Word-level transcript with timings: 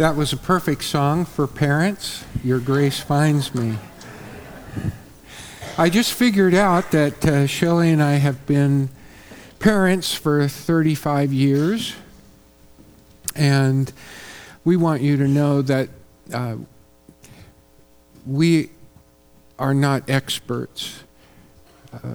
That 0.00 0.16
was 0.16 0.32
a 0.32 0.38
perfect 0.38 0.84
song 0.84 1.26
for 1.26 1.46
parents. 1.46 2.24
Your 2.42 2.58
grace 2.58 3.00
finds 3.00 3.54
me. 3.54 3.76
I 5.76 5.90
just 5.90 6.14
figured 6.14 6.54
out 6.54 6.90
that 6.92 7.22
uh, 7.26 7.46
Shelley 7.46 7.90
and 7.90 8.02
I 8.02 8.14
have 8.14 8.46
been 8.46 8.88
parents 9.58 10.14
for 10.14 10.48
35 10.48 11.34
years, 11.34 11.94
and 13.36 13.92
we 14.64 14.74
want 14.74 15.02
you 15.02 15.18
to 15.18 15.28
know 15.28 15.60
that 15.60 15.90
uh, 16.32 16.56
we 18.26 18.70
are 19.58 19.74
not 19.74 20.08
experts. 20.08 21.04
Uh, 21.92 22.14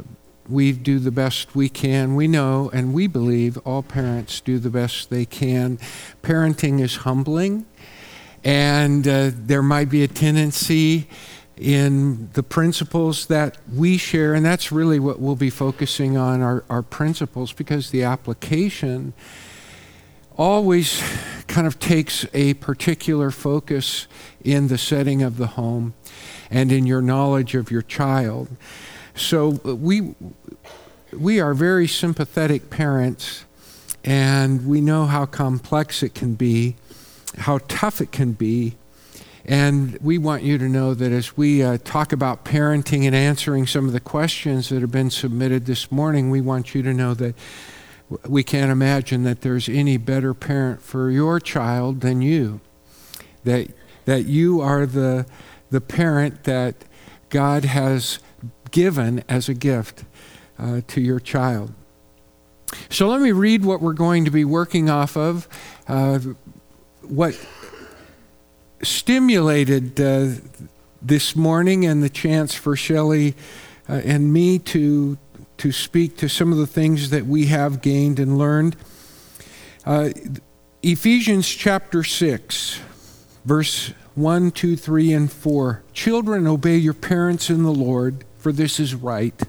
we 0.49 0.71
do 0.71 0.99
the 0.99 1.11
best 1.11 1.55
we 1.55 1.69
can. 1.69 2.15
We 2.15 2.27
know 2.27 2.69
and 2.73 2.93
we 2.93 3.07
believe 3.07 3.57
all 3.59 3.83
parents 3.83 4.41
do 4.41 4.59
the 4.59 4.69
best 4.69 5.09
they 5.09 5.25
can. 5.25 5.77
Parenting 6.21 6.81
is 6.81 6.97
humbling, 6.97 7.65
and 8.45 9.07
uh, 9.07 9.31
there 9.33 9.63
might 9.63 9.89
be 9.89 10.03
a 10.03 10.07
tendency 10.07 11.09
in 11.57 12.29
the 12.33 12.43
principles 12.43 13.25
that 13.25 13.57
we 13.73 13.97
share, 13.97 14.35
and 14.35 14.45
that's 14.45 14.71
really 14.71 14.99
what 14.99 15.19
we'll 15.19 15.35
be 15.35 15.49
focusing 15.49 16.15
on 16.15 16.41
our, 16.41 16.63
our 16.69 16.83
principles 16.83 17.51
because 17.51 17.89
the 17.89 18.03
application 18.03 19.13
always 20.37 21.01
kind 21.47 21.65
of 21.65 21.79
takes 21.79 22.25
a 22.33 22.53
particular 22.55 23.31
focus 23.31 24.07
in 24.43 24.67
the 24.67 24.77
setting 24.77 25.23
of 25.23 25.37
the 25.37 25.47
home 25.47 25.93
and 26.51 26.71
in 26.71 26.85
your 26.85 27.01
knowledge 27.01 27.55
of 27.55 27.71
your 27.71 27.81
child. 27.81 28.47
So 29.15 29.49
we, 29.63 30.13
we 31.17 31.39
are 31.39 31.53
very 31.53 31.87
sympathetic 31.87 32.69
parents, 32.69 33.45
and 34.03 34.67
we 34.67 34.81
know 34.81 35.05
how 35.05 35.25
complex 35.25 36.03
it 36.03 36.13
can 36.13 36.35
be, 36.35 36.75
how 37.37 37.59
tough 37.67 38.01
it 38.01 38.11
can 38.11 38.33
be. 38.33 38.75
And 39.47 39.97
we 40.01 40.17
want 40.17 40.41
you 40.41 40.57
to 40.57 40.67
know 40.67 40.95
that 40.95 41.11
as 41.11 41.37
we 41.37 41.61
uh, 41.61 41.77
talk 41.83 42.11
about 42.11 42.45
parenting 42.45 43.05
and 43.05 43.15
answering 43.15 43.67
some 43.67 43.85
of 43.85 43.93
the 43.93 43.99
questions 43.99 44.69
that 44.69 44.81
have 44.81 44.91
been 44.91 45.11
submitted 45.11 45.67
this 45.67 45.91
morning, 45.91 46.31
we 46.31 46.41
want 46.41 46.73
you 46.73 46.81
to 46.81 46.93
know 46.93 47.13
that 47.13 47.35
we 48.27 48.43
can't 48.43 48.71
imagine 48.71 49.23
that 49.23 49.41
there's 49.41 49.69
any 49.69 49.97
better 49.97 50.33
parent 50.33 50.81
for 50.81 51.11
your 51.11 51.39
child 51.39 52.01
than 52.01 52.21
you. 52.21 52.59
That, 53.43 53.67
that 54.05 54.25
you 54.25 54.61
are 54.61 54.87
the, 54.87 55.27
the 55.69 55.81
parent 55.81 56.45
that 56.45 56.85
God 57.29 57.65
has 57.65 58.19
given 58.71 59.23
as 59.29 59.47
a 59.47 59.53
gift 59.53 60.05
uh, 60.57 60.81
to 60.87 61.01
your 61.01 61.19
child. 61.19 61.73
So 62.89 63.07
let 63.07 63.21
me 63.21 63.31
read 63.31 63.63
what 63.63 63.81
we're 63.81 63.93
going 63.93 64.25
to 64.25 64.31
be 64.31 64.45
working 64.45 64.89
off 64.89 65.15
of. 65.15 65.47
Uh, 65.87 66.19
what 67.09 67.39
stimulated 68.81 69.99
uh, 69.99 70.33
this 71.01 71.35
morning 71.35 71.85
and 71.85 72.03
the 72.03 72.09
chance 72.09 72.53
for 72.53 72.75
Shelley 72.75 73.35
uh, 73.89 74.01
and 74.03 74.31
me 74.31 74.59
to, 74.59 75.17
to 75.57 75.71
speak 75.71 76.17
to 76.17 76.29
some 76.29 76.51
of 76.51 76.57
the 76.57 76.67
things 76.67 77.09
that 77.09 77.25
we 77.25 77.47
have 77.47 77.81
gained 77.81 78.19
and 78.19 78.37
learned. 78.37 78.75
Uh, 79.85 80.09
Ephesians 80.83 81.47
chapter 81.47 82.03
6, 82.03 82.79
verse 83.43 83.93
1, 84.15 84.51
2, 84.51 84.75
3, 84.75 85.13
and 85.13 85.31
4. 85.31 85.83
Children, 85.93 86.47
obey 86.47 86.77
your 86.77 86.93
parents 86.93 87.49
in 87.49 87.63
the 87.63 87.73
Lord 87.73 88.23
for 88.45 88.51
this 88.51 88.79
is 88.79 88.93
right. 88.93 89.41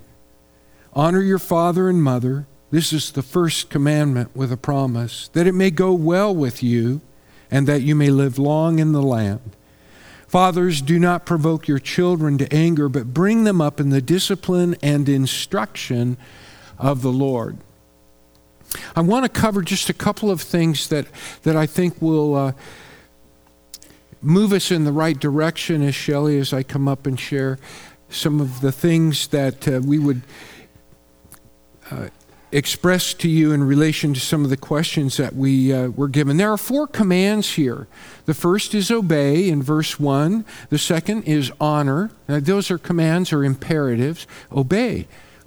Honor 0.94 1.20
your 1.20 1.38
father 1.38 1.90
and 1.90 2.02
mother. 2.02 2.46
This 2.70 2.94
is 2.94 3.12
the 3.12 3.22
first 3.22 3.68
commandment 3.68 4.34
with 4.34 4.50
a 4.50 4.56
promise, 4.56 5.28
that 5.34 5.46
it 5.46 5.52
may 5.52 5.70
go 5.70 5.92
well 5.92 6.34
with 6.34 6.62
you 6.62 7.02
and 7.50 7.66
that 7.66 7.82
you 7.82 7.94
may 7.94 8.10
live 8.10 8.38
long 8.38 8.78
in 8.78 8.92
the 8.92 9.02
land. 9.02 9.56
Fathers, 10.26 10.82
do 10.82 10.98
not 10.98 11.24
provoke 11.24 11.68
your 11.68 11.78
children 11.78 12.36
to 12.38 12.52
anger, 12.52 12.88
but 12.88 13.14
bring 13.14 13.44
them 13.44 13.60
up 13.60 13.78
in 13.80 13.90
the 13.90 14.02
discipline 14.02 14.76
and 14.82 15.08
instruction 15.08 16.16
of 16.78 17.02
the 17.02 17.12
Lord. 17.12 17.58
I 18.94 19.00
want 19.00 19.24
to 19.24 19.28
cover 19.28 19.62
just 19.62 19.88
a 19.88 19.94
couple 19.94 20.30
of 20.30 20.40
things 20.40 20.88
that, 20.88 21.06
that 21.42 21.56
I 21.56 21.66
think 21.66 22.02
will 22.02 22.34
uh, 22.34 22.52
move 24.20 24.52
us 24.52 24.70
in 24.70 24.84
the 24.84 24.92
right 24.92 25.18
direction 25.18 25.82
as 25.82 25.94
Shelley, 25.94 26.38
as 26.38 26.52
I 26.52 26.62
come 26.62 26.88
up 26.88 27.06
and 27.06 27.18
share 27.18 27.58
some 28.08 28.40
of 28.40 28.60
the 28.60 28.72
things 28.72 29.28
that 29.28 29.68
uh, 29.68 29.80
we 29.84 29.98
would 29.98 30.22
uh, 31.90 32.08
express 32.52 33.12
to 33.14 33.28
you 33.28 33.52
in 33.52 33.64
relation 33.64 34.14
to 34.14 34.20
some 34.20 34.44
of 34.44 34.50
the 34.50 34.56
questions 34.56 35.16
that 35.16 35.34
we 35.34 35.72
uh, 35.72 35.88
were 35.88 36.08
given. 36.08 36.36
There 36.36 36.52
are 36.52 36.56
four 36.56 36.86
commands 36.86 37.54
here. 37.54 37.86
The 38.24 38.34
first 38.34 38.74
is 38.74 38.90
obey 38.90 39.48
in 39.48 39.62
verse 39.62 39.98
1, 39.98 40.44
the 40.70 40.78
second 40.78 41.24
is 41.24 41.52
honor. 41.60 42.10
Now, 42.28 42.40
those 42.40 42.70
are 42.70 42.78
commands 42.78 43.32
or 43.32 43.44
imperatives. 43.44 44.26
Obey. 44.52 45.06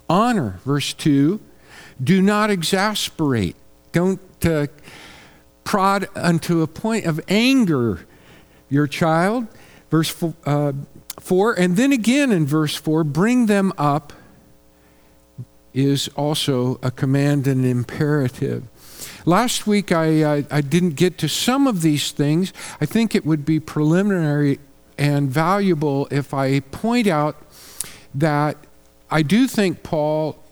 Honor, 0.10 0.60
verse 0.66 0.94
2. 0.94 1.40
Do 2.02 2.22
not 2.22 2.50
exasperate. 2.50 3.56
Don't 3.92 4.20
uh, 4.46 4.68
prod 5.64 6.08
unto 6.16 6.62
a 6.62 6.68
point 6.68 7.06
of 7.06 7.20
anger 7.28 8.06
your 8.70 8.88
child. 8.88 9.48
Verse 9.90 10.16
uh, 10.46 10.74
4, 11.20 11.54
and 11.54 11.76
then 11.76 11.92
again 11.92 12.32
in 12.32 12.46
verse 12.46 12.76
4, 12.76 13.04
bring 13.04 13.48
them 13.48 13.74
up 13.78 14.14
is 15.74 16.08
also 16.10 16.80
a 16.82 16.92
command 16.92 17.48
and 17.48 17.66
imperative. 17.66 18.64
Last 19.26 19.68
week 19.68 19.92
I, 19.92 20.38
I, 20.38 20.46
I, 20.50 20.62
didn't 20.62 20.96
get 20.96 21.18
to 21.20 21.30
some 21.30 21.68
of 21.68 21.82
these 21.82 22.12
things. 22.12 22.52
I 22.82 22.86
think 22.86 23.16
it 23.16 23.26
would 23.26 23.46
be 23.46 23.60
preliminary 23.60 24.60
and 24.98 25.30
valuable 25.30 26.08
if 26.12 26.34
I 26.34 26.60
point 26.60 27.08
out 27.08 27.38
that 28.14 28.58
I 29.12 29.22
do 29.22 29.48
think 29.48 29.84
Paul, 29.84 30.44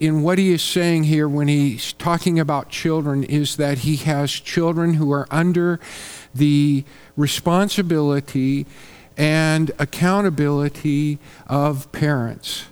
in 0.00 0.22
what 0.22 0.38
he 0.38 0.52
is 0.52 0.62
saying 0.62 1.04
here 1.04 1.28
when 1.28 1.48
he's 1.48 1.92
talking 1.92 2.38
about 2.38 2.68
children, 2.70 3.24
is 3.24 3.56
that 3.56 3.78
he 3.78 3.96
has 3.96 4.30
children 4.30 4.94
who 4.94 5.12
are 5.12 5.26
under 5.30 5.80
the 6.34 6.84
responsibility 7.16 8.66
and 9.16 9.70
accountability 9.78 11.18
of 11.46 11.90
parents. 11.92 12.66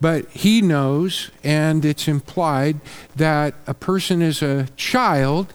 But 0.00 0.28
he 0.30 0.62
knows, 0.62 1.30
and 1.44 1.84
it's 1.84 2.08
implied, 2.08 2.80
that 3.16 3.54
a 3.66 3.74
person 3.74 4.22
is 4.22 4.42
a 4.42 4.68
child 4.76 5.52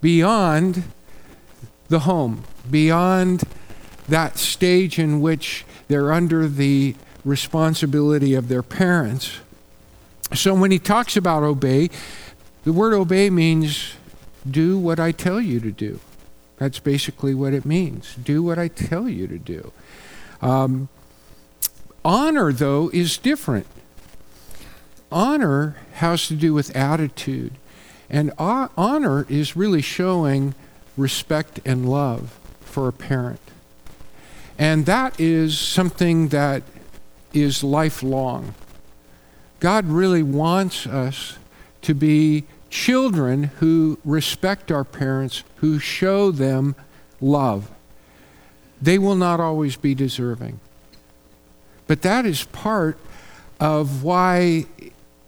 beyond 0.00 0.84
the 1.88 2.00
home, 2.00 2.44
beyond 2.70 3.42
that 4.08 4.38
stage 4.38 4.98
in 4.98 5.20
which 5.20 5.64
they're 5.88 6.12
under 6.12 6.46
the 6.46 6.94
responsibility 7.24 8.34
of 8.34 8.48
their 8.48 8.62
parents. 8.62 9.40
So 10.34 10.54
when 10.54 10.70
he 10.70 10.78
talks 10.78 11.16
about 11.16 11.42
obey, 11.42 11.90
the 12.64 12.72
word 12.72 12.94
obey 12.94 13.30
means 13.30 13.94
do 14.48 14.78
what 14.78 15.00
I 15.00 15.12
tell 15.12 15.40
you 15.40 15.58
to 15.60 15.72
do. 15.72 16.00
That's 16.58 16.78
basically 16.78 17.34
what 17.34 17.54
it 17.54 17.64
means. 17.64 18.14
Do 18.14 18.42
what 18.42 18.58
I 18.58 18.68
tell 18.68 19.08
you 19.08 19.26
to 19.26 19.38
do. 19.38 19.72
Um, 20.42 20.88
honor, 22.04 22.52
though, 22.52 22.90
is 22.92 23.16
different. 23.16 23.66
Honor 25.10 25.76
has 25.94 26.28
to 26.28 26.34
do 26.34 26.54
with 26.54 26.74
attitude. 26.76 27.52
And 28.10 28.32
honor 28.38 29.26
is 29.28 29.56
really 29.56 29.82
showing 29.82 30.54
respect 30.96 31.60
and 31.64 31.88
love 31.88 32.38
for 32.60 32.88
a 32.88 32.92
parent. 32.92 33.40
And 34.58 34.86
that 34.86 35.18
is 35.20 35.58
something 35.58 36.28
that 36.28 36.62
is 37.32 37.62
lifelong. 37.62 38.54
God 39.60 39.86
really 39.86 40.22
wants 40.22 40.86
us 40.86 41.38
to 41.82 41.94
be 41.94 42.44
children 42.70 43.44
who 43.44 43.98
respect 44.04 44.72
our 44.72 44.84
parents, 44.84 45.44
who 45.56 45.78
show 45.78 46.30
them 46.30 46.74
love. 47.20 47.70
They 48.80 48.98
will 48.98 49.16
not 49.16 49.40
always 49.40 49.76
be 49.76 49.94
deserving. 49.94 50.60
But 51.86 52.02
that 52.02 52.26
is 52.26 52.44
part 52.44 52.98
of 53.60 54.02
why 54.02 54.66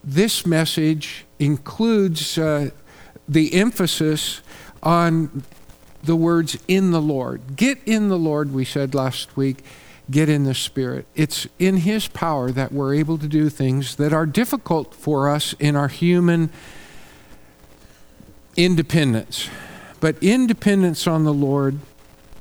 this 0.03 0.47
message 0.47 1.27
includes 1.39 2.39
uh, 2.39 2.71
the 3.29 3.55
emphasis 3.55 4.41
on 4.83 5.43
the 6.03 6.17
words 6.17 6.59
in 6.67 6.91
the 6.91 7.01
Lord. 7.01 7.57
Get 7.57 7.79
in 7.85 8.09
the 8.09 8.19
Lord, 8.19 8.53
we 8.53 8.65
said 8.65 8.95
last 8.95 9.37
week. 9.37 9.65
Get 10.11 10.29
in 10.29 10.45
the 10.45 10.55
Spirit. 10.55 11.07
It's 11.15 11.47
in 11.59 11.79
His 11.79 12.09
power 12.09 12.51
that 12.51 12.73
we're 12.73 12.95
able 12.95 13.17
to 13.19 13.29
do 13.29 13.49
things 13.49 13.97
that 13.97 14.13
are 14.13 14.27
difficult 14.27 14.93
for 14.95 15.29
us 15.29 15.55
in 15.61 15.77
our 15.77 15.89
human 15.89 16.51
independence. 18.57 19.49
But 20.01 20.17
independence 20.21 21.07
on 21.07 21.25
the 21.25 21.33
Lord 21.33 21.79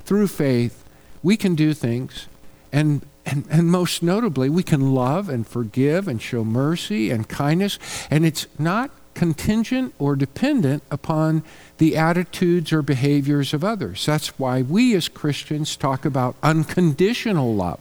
through 0.03 0.27
faith, 0.27 0.83
we 1.21 1.37
can 1.37 1.53
do 1.53 1.73
things. 1.73 2.27
And, 2.71 3.05
and, 3.29 3.45
and 3.49 3.67
most 3.67 4.01
notably, 4.01 4.49
we 4.49 4.63
can 4.63 4.93
love 4.93 5.29
and 5.29 5.45
forgive 5.45 6.07
and 6.07 6.21
show 6.21 6.43
mercy 6.43 7.11
and 7.11 7.27
kindness. 7.29 7.77
And 8.09 8.25
it's 8.25 8.47
not 8.57 8.91
contingent 9.13 9.93
or 9.99 10.15
dependent 10.15 10.81
upon 10.89 11.43
the 11.77 11.97
attitudes 11.97 12.71
or 12.71 12.81
behaviors 12.81 13.53
of 13.53 13.63
others. 13.63 14.05
That's 14.05 14.39
why 14.39 14.61
we 14.61 14.95
as 14.95 15.09
Christians 15.09 15.75
talk 15.75 16.05
about 16.05 16.35
unconditional 16.41 17.53
love, 17.53 17.79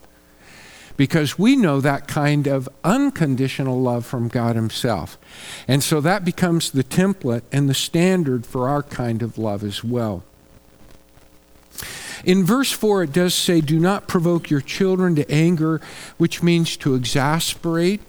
because 0.97 1.39
we 1.39 1.55
know 1.55 1.79
that 1.79 2.07
kind 2.07 2.45
of 2.45 2.67
unconditional 2.83 3.81
love 3.81 4.05
from 4.05 4.27
God 4.27 4.55
Himself. 4.55 5.17
And 5.67 5.81
so 5.81 6.01
that 6.01 6.25
becomes 6.25 6.71
the 6.71 6.83
template 6.83 7.43
and 7.51 7.69
the 7.69 7.73
standard 7.73 8.45
for 8.45 8.67
our 8.67 8.83
kind 8.83 9.21
of 9.21 9.37
love 9.37 9.63
as 9.63 9.83
well. 9.83 10.23
In 12.23 12.43
verse 12.43 12.71
4, 12.71 13.03
it 13.03 13.13
does 13.13 13.33
say, 13.33 13.61
Do 13.61 13.79
not 13.79 14.07
provoke 14.07 14.49
your 14.49 14.61
children 14.61 15.15
to 15.15 15.29
anger, 15.31 15.81
which 16.17 16.43
means 16.43 16.75
to 16.77 16.95
exasperate 16.95 18.01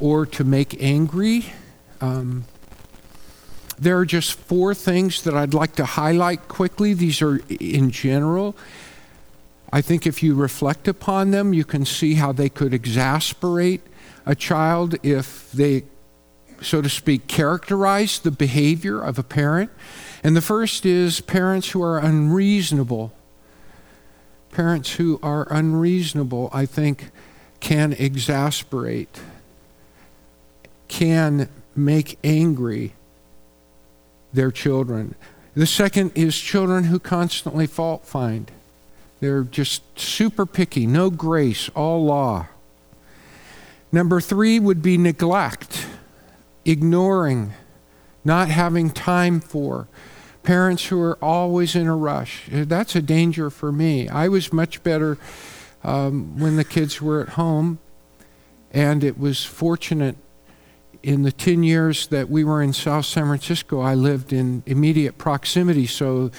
or 0.00 0.26
to 0.26 0.44
make 0.44 0.80
angry. 0.82 1.52
Um, 2.00 2.44
there 3.78 3.98
are 3.98 4.04
just 4.04 4.34
four 4.34 4.74
things 4.74 5.22
that 5.22 5.34
I'd 5.34 5.54
like 5.54 5.76
to 5.76 5.84
highlight 5.84 6.48
quickly. 6.48 6.94
These 6.94 7.22
are 7.22 7.40
in 7.48 7.90
general. 7.90 8.56
I 9.72 9.80
think 9.80 10.06
if 10.06 10.22
you 10.22 10.34
reflect 10.34 10.86
upon 10.86 11.30
them, 11.30 11.54
you 11.54 11.64
can 11.64 11.84
see 11.84 12.14
how 12.14 12.32
they 12.32 12.48
could 12.48 12.74
exasperate 12.74 13.80
a 14.26 14.34
child 14.34 14.94
if 15.02 15.50
they, 15.52 15.84
so 16.60 16.82
to 16.82 16.88
speak, 16.88 17.26
characterize 17.26 18.18
the 18.18 18.30
behavior 18.30 19.00
of 19.00 19.18
a 19.18 19.22
parent. 19.22 19.70
And 20.24 20.36
the 20.36 20.40
first 20.40 20.86
is 20.86 21.20
parents 21.20 21.70
who 21.70 21.82
are 21.82 21.98
unreasonable. 21.98 23.12
Parents 24.52 24.92
who 24.94 25.18
are 25.22 25.46
unreasonable, 25.50 26.48
I 26.52 26.66
think, 26.66 27.10
can 27.60 27.92
exasperate, 27.92 29.20
can 30.88 31.48
make 31.74 32.18
angry 32.22 32.92
their 34.32 34.50
children. 34.50 35.14
The 35.54 35.66
second 35.66 36.12
is 36.14 36.38
children 36.38 36.84
who 36.84 36.98
constantly 36.98 37.66
fault 37.66 38.06
find. 38.06 38.50
They're 39.20 39.44
just 39.44 39.82
super 39.98 40.46
picky, 40.46 40.86
no 40.86 41.10
grace, 41.10 41.68
all 41.70 42.04
law. 42.04 42.46
Number 43.92 44.20
three 44.20 44.58
would 44.58 44.82
be 44.82 44.96
neglect, 44.96 45.86
ignoring, 46.64 47.52
not 48.24 48.48
having 48.48 48.90
time 48.90 49.40
for. 49.40 49.86
Parents 50.42 50.86
who 50.86 51.00
are 51.00 51.18
always 51.22 51.76
in 51.76 51.86
a 51.86 51.96
rush. 51.96 52.48
That's 52.50 52.96
a 52.96 53.02
danger 53.02 53.50
for 53.50 53.70
me. 53.70 54.08
I 54.08 54.28
was 54.28 54.52
much 54.52 54.82
better 54.82 55.18
um, 55.84 56.38
when 56.38 56.56
the 56.56 56.64
kids 56.64 57.00
were 57.00 57.20
at 57.20 57.30
home, 57.30 57.78
and 58.72 59.04
it 59.04 59.18
was 59.18 59.44
fortunate 59.44 60.16
in 61.02 61.22
the 61.22 61.32
10 61.32 61.62
years 61.62 62.06
that 62.08 62.28
we 62.28 62.44
were 62.44 62.62
in 62.62 62.72
South 62.72 63.06
San 63.06 63.24
Francisco, 63.24 63.80
I 63.80 63.94
lived 63.94 64.32
in 64.32 64.62
immediate 64.66 65.18
proximity. 65.18 65.86
So 65.86 66.30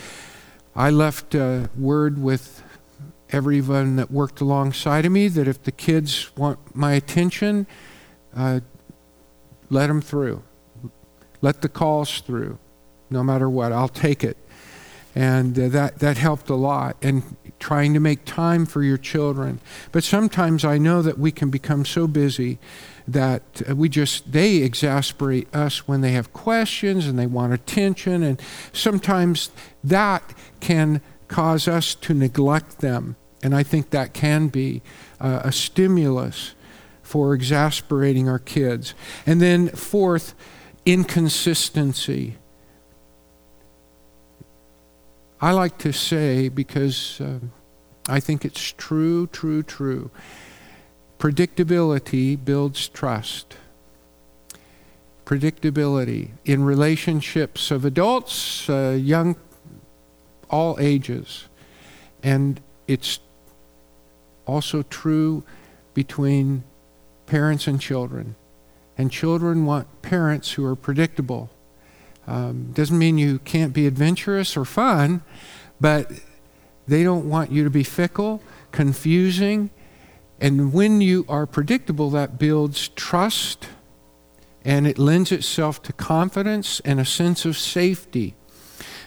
I 0.76 0.90
left 0.90 1.36
a 1.36 1.70
word 1.78 2.22
with 2.22 2.64
everyone 3.30 3.96
that 3.98 4.12
worked 4.12 4.42
alongside 4.42 5.06
of 5.06 5.12
me 5.12 5.28
that 5.28 5.48
if 5.48 5.64
the 5.64 5.72
kids 5.72 6.36
want 6.38 6.76
my 6.76 6.94
attention, 6.94 7.68
uh, 8.36 8.62
let 9.70 9.88
them 9.88 10.02
through. 10.02 10.44
Let 11.42 11.62
the 11.62 11.70
calls 11.70 12.22
through, 12.22 12.58
no 13.14 13.24
matter 13.24 13.50
what. 13.50 13.72
I'll 13.72 13.88
take 13.88 14.24
it. 14.24 14.38
And 15.16 15.58
uh, 15.58 15.70
that, 15.70 16.00
that 16.00 16.18
helped 16.18 16.50
a 16.50 16.56
lot. 16.56 16.98
And 17.02 17.24
trying 17.64 17.94
to 17.94 18.00
make 18.02 18.26
time 18.26 18.66
for 18.66 18.84
your 18.84 18.98
children. 18.98 19.62
But 19.94 20.04
sometimes 20.04 20.66
I 20.66 20.78
know 20.78 21.02
that 21.02 21.18
we 21.18 21.32
can 21.32 21.50
become 21.50 21.86
so 21.86 22.08
busy 22.08 22.60
that 23.08 23.62
uh, 23.70 23.76
we 23.76 23.88
just 23.88 24.32
they 24.32 24.58
exasperate 24.58 25.54
us 25.56 25.88
when 25.88 26.02
they 26.02 26.12
have 26.12 26.34
questions 26.34 27.08
and 27.08 27.18
they 27.18 27.26
want 27.26 27.54
attention 27.54 28.24
and 28.24 28.42
sometimes 28.72 29.50
that 29.84 30.34
can 30.60 31.02
cause 31.28 31.68
us 31.68 31.96
to 31.96 32.14
neglect 32.14 32.80
them 32.80 33.18
and 33.42 33.54
i 33.54 33.62
think 33.62 33.90
that 33.90 34.14
can 34.14 34.48
be 34.48 34.82
uh, 35.20 35.42
a 35.44 35.52
stimulus 35.52 36.56
for 37.02 37.34
exasperating 37.34 38.30
our 38.30 38.40
kids 38.40 38.94
and 39.26 39.42
then 39.42 39.68
fourth 39.68 40.34
inconsistency 40.86 42.38
i 45.44 45.52
like 45.52 45.78
to 45.78 45.92
say 45.92 46.50
because 46.50 47.22
uh, 47.22 47.40
i 48.08 48.20
think 48.20 48.46
it's 48.46 48.74
true 48.78 49.28
true 49.28 49.62
true 49.64 50.10
Predictability 51.24 52.36
builds 52.36 52.90
trust. 52.90 53.56
Predictability 55.24 56.32
in 56.44 56.66
relationships 56.66 57.72
of 57.72 57.86
adults, 57.86 58.70
uh, 58.70 58.98
young, 59.00 59.38
all 60.50 60.76
ages. 60.82 61.48
And 62.22 62.60
it's 62.90 63.20
also 64.46 64.82
true 64.82 65.46
between 65.94 66.66
parents 67.26 67.68
and 67.68 67.80
children. 67.80 68.36
And 68.98 69.10
children 69.10 69.66
want 69.66 70.02
parents 70.02 70.52
who 70.52 70.66
are 70.66 70.76
predictable. 70.76 71.50
Um, 72.28 72.72
doesn't 72.74 72.98
mean 72.98 73.18
you 73.18 73.40
can't 73.40 73.74
be 73.74 73.86
adventurous 73.86 74.56
or 74.56 74.66
fun, 74.66 75.22
but 75.82 76.12
they 76.88 77.04
don't 77.04 77.30
want 77.30 77.52
you 77.52 77.64
to 77.64 77.70
be 77.70 77.84
fickle, 77.84 78.42
confusing, 78.72 79.70
and 80.44 80.74
when 80.74 81.00
you 81.00 81.26
are 81.30 81.46
predictable, 81.46 82.10
that 82.10 82.38
builds 82.38 82.90
trust 82.90 83.70
and 84.66 84.86
it 84.86 84.98
lends 84.98 85.32
itself 85.32 85.82
to 85.84 85.94
confidence 85.94 86.82
and 86.82 87.00
a 87.00 87.06
sense 87.06 87.46
of 87.46 87.58
safety. 87.58 88.36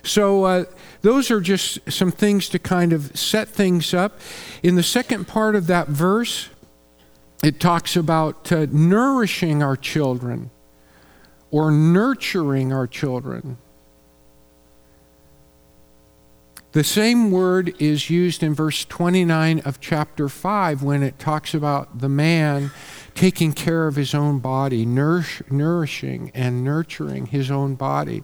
So, 0.03 0.45
uh, 0.45 0.65
those 1.03 1.31
are 1.31 1.41
just 1.41 1.93
some 1.93 2.11
things 2.11 2.49
to 2.51 2.59
kind 2.59 2.93
of 2.93 3.17
set 3.19 3.49
things 3.49 3.93
up. 3.93 4.21
In 4.63 4.77
the 4.77 4.83
second 4.83 5.27
part 5.29 5.55
of 5.55 5.67
that 5.67 5.89
verse, 5.89 6.49
it 7.43 7.61
talks 7.61 7.97
about 7.97 8.51
uh, 8.51 8.67
nourishing 8.71 9.63
our 9.63 9.77
children 9.77 10.51
or 11.57 11.71
nurturing 11.71 12.71
our 12.71 12.87
children. 12.87 13.57
The 16.73 16.85
same 16.85 17.31
word 17.31 17.75
is 17.81 18.11
used 18.11 18.43
in 18.43 18.53
verse 18.53 18.85
29 18.85 19.61
of 19.61 19.81
chapter 19.81 20.29
5 20.29 20.83
when 20.83 21.03
it 21.03 21.19
talks 21.19 21.55
about 21.55 22.01
the 22.01 22.11
man 22.11 22.73
taking 23.15 23.55
care 23.55 23.87
of 23.87 23.97
his 23.97 24.15
own 24.15 24.39
body, 24.39 24.85
nourish, 24.85 25.41
nourishing 25.51 26.31
and 26.35 26.63
nurturing 26.63 27.25
his 27.25 27.51
own 27.51 27.75
body. 27.75 28.23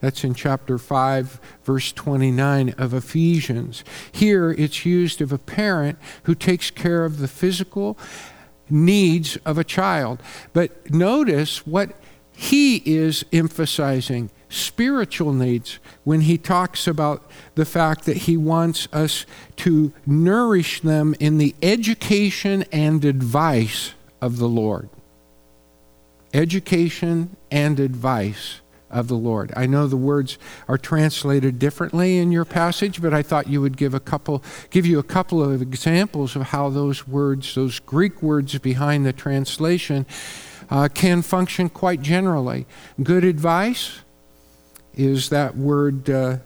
That's 0.00 0.24
in 0.24 0.32
chapter 0.32 0.78
5, 0.78 1.38
verse 1.62 1.92
29 1.92 2.70
of 2.78 2.94
Ephesians. 2.94 3.84
Here 4.10 4.52
it's 4.52 4.86
used 4.86 5.20
of 5.20 5.32
a 5.32 5.38
parent 5.38 5.98
who 6.22 6.34
takes 6.34 6.70
care 6.70 7.04
of 7.04 7.18
the 7.18 7.28
physical 7.28 7.98
needs 8.70 9.36
of 9.44 9.58
a 9.58 9.64
child. 9.64 10.22
But 10.54 10.90
notice 10.90 11.66
what 11.66 11.94
he 12.40 12.76
is 12.86 13.22
emphasizing 13.34 14.30
spiritual 14.48 15.34
needs 15.34 15.78
when 16.04 16.22
he 16.22 16.38
talks 16.38 16.86
about 16.86 17.30
the 17.54 17.66
fact 17.66 18.06
that 18.06 18.16
he 18.16 18.34
wants 18.34 18.88
us 18.94 19.26
to 19.56 19.92
nourish 20.06 20.80
them 20.80 21.14
in 21.20 21.36
the 21.36 21.54
education 21.62 22.64
and 22.72 23.04
advice 23.04 23.92
of 24.22 24.38
the 24.38 24.48
Lord. 24.48 24.88
Education 26.32 27.36
and 27.50 27.78
advice 27.78 28.62
of 28.90 29.08
the 29.08 29.18
Lord. 29.18 29.52
I 29.54 29.66
know 29.66 29.86
the 29.86 29.98
words 29.98 30.38
are 30.66 30.78
translated 30.78 31.58
differently 31.58 32.16
in 32.16 32.32
your 32.32 32.46
passage, 32.46 33.02
but 33.02 33.12
I 33.12 33.20
thought 33.20 33.48
you 33.48 33.60
would 33.60 33.76
give 33.76 33.92
a 33.92 34.00
couple 34.00 34.42
give 34.70 34.86
you 34.86 34.98
a 34.98 35.02
couple 35.02 35.44
of 35.44 35.60
examples 35.60 36.36
of 36.36 36.44
how 36.44 36.70
those 36.70 37.06
words, 37.06 37.54
those 37.54 37.80
Greek 37.80 38.22
words 38.22 38.56
behind 38.56 39.04
the 39.04 39.12
translation 39.12 40.06
uh, 40.70 40.88
can 40.88 41.22
function 41.22 41.68
quite 41.68 42.00
generally. 42.00 42.66
Good 43.02 43.24
advice 43.24 44.00
is 44.94 45.28
that 45.30 45.56
word 45.56 46.08
uh, 46.08 46.38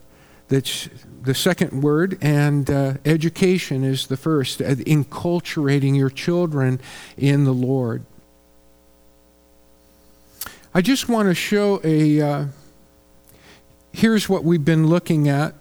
that's 0.49 0.89
the 1.23 1.35
second 1.35 1.83
word, 1.83 2.19
and 2.21 2.69
uh, 2.71 2.95
education 3.05 3.83
is 3.83 4.07
the 4.07 4.17
first, 4.17 4.61
uh, 4.61 4.75
enculturating 4.75 5.97
your 5.97 6.11
children 6.11 6.81
in 7.17 7.45
the 7.45 7.53
Lord. 7.53 8.05
I 10.75 10.81
just 10.81 11.09
want 11.09 11.29
to 11.29 11.35
show 11.35 11.81
a. 11.85 12.21
Uh, 12.21 12.47
here's 13.95 14.29
what 14.29 14.43
we've 14.45 14.65
been 14.65 14.89
looking 14.89 15.29
at. 15.29 15.55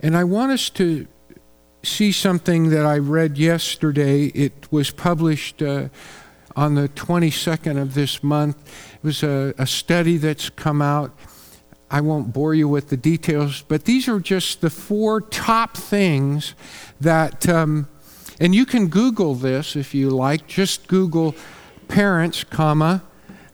And 0.00 0.16
I 0.16 0.24
want 0.24 0.50
us 0.50 0.70
to 0.70 1.06
see 1.82 2.12
something 2.12 2.70
that 2.70 2.86
I 2.86 2.98
read 2.98 3.38
yesterday. 3.38 4.26
It 4.26 4.70
was 4.70 4.90
published 4.90 5.62
uh, 5.62 5.88
on 6.54 6.74
the 6.74 6.88
22nd 6.90 7.80
of 7.80 7.94
this 7.94 8.22
month. 8.22 8.56
It 8.94 9.02
was 9.02 9.22
a, 9.22 9.54
a 9.58 9.66
study 9.66 10.16
that's 10.16 10.50
come 10.50 10.80
out. 10.80 11.16
I 11.90 12.00
won't 12.00 12.32
bore 12.32 12.54
you 12.54 12.68
with 12.68 12.88
the 12.88 12.96
details, 12.96 13.64
but 13.68 13.84
these 13.84 14.08
are 14.08 14.18
just 14.18 14.62
the 14.62 14.70
four 14.70 15.20
top 15.20 15.76
things 15.76 16.54
that, 17.00 17.46
um, 17.48 17.88
and 18.40 18.54
you 18.54 18.64
can 18.64 18.88
Google 18.88 19.34
this 19.34 19.76
if 19.76 19.94
you 19.94 20.08
like. 20.08 20.46
Just 20.46 20.88
Google 20.88 21.34
parents, 21.88 22.44
comma, 22.44 23.02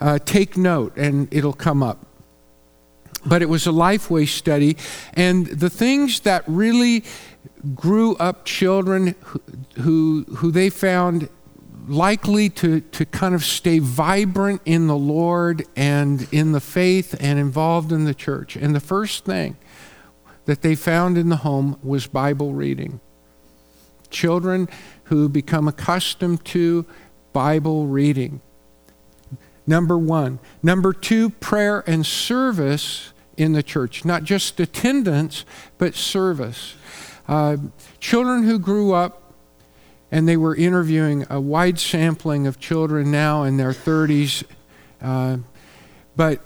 uh, 0.00 0.20
take 0.24 0.56
note, 0.56 0.96
and 0.96 1.26
it'll 1.32 1.52
come 1.52 1.82
up. 1.82 2.07
But 3.26 3.42
it 3.42 3.48
was 3.48 3.66
a 3.66 3.70
Lifeway 3.70 4.28
study, 4.28 4.76
and 5.14 5.46
the 5.46 5.70
things 5.70 6.20
that 6.20 6.44
really 6.46 7.04
grew 7.74 8.14
up 8.16 8.44
children 8.44 9.14
who, 9.24 9.42
who, 9.80 10.24
who 10.36 10.50
they 10.50 10.70
found 10.70 11.28
likely 11.88 12.48
to, 12.50 12.80
to 12.80 13.06
kind 13.06 13.34
of 13.34 13.44
stay 13.44 13.78
vibrant 13.78 14.60
in 14.64 14.86
the 14.86 14.96
Lord 14.96 15.64
and 15.74 16.28
in 16.32 16.52
the 16.52 16.60
faith 16.60 17.16
and 17.18 17.38
involved 17.38 17.92
in 17.92 18.04
the 18.04 18.14
church. 18.14 18.56
And 18.56 18.74
the 18.74 18.80
first 18.80 19.24
thing 19.24 19.56
that 20.44 20.62
they 20.62 20.74
found 20.74 21.18
in 21.18 21.28
the 21.28 21.36
home 21.36 21.78
was 21.82 22.06
Bible 22.06 22.52
reading. 22.52 23.00
Children 24.10 24.68
who 25.04 25.28
become 25.28 25.68
accustomed 25.68 26.44
to 26.46 26.86
Bible 27.32 27.86
reading. 27.86 28.40
Number 29.68 29.98
one. 29.98 30.38
Number 30.62 30.94
two, 30.94 31.28
prayer 31.28 31.84
and 31.86 32.04
service 32.04 33.12
in 33.36 33.52
the 33.52 33.62
church. 33.62 34.02
Not 34.02 34.24
just 34.24 34.58
attendance, 34.58 35.44
but 35.76 35.94
service. 35.94 36.74
Uh, 37.28 37.58
children 38.00 38.44
who 38.44 38.58
grew 38.58 38.94
up, 38.94 39.34
and 40.10 40.26
they 40.26 40.38
were 40.38 40.56
interviewing 40.56 41.26
a 41.28 41.38
wide 41.38 41.78
sampling 41.78 42.46
of 42.46 42.58
children 42.58 43.10
now 43.10 43.42
in 43.42 43.58
their 43.58 43.72
30s, 43.72 44.42
uh, 45.02 45.36
but 46.16 46.40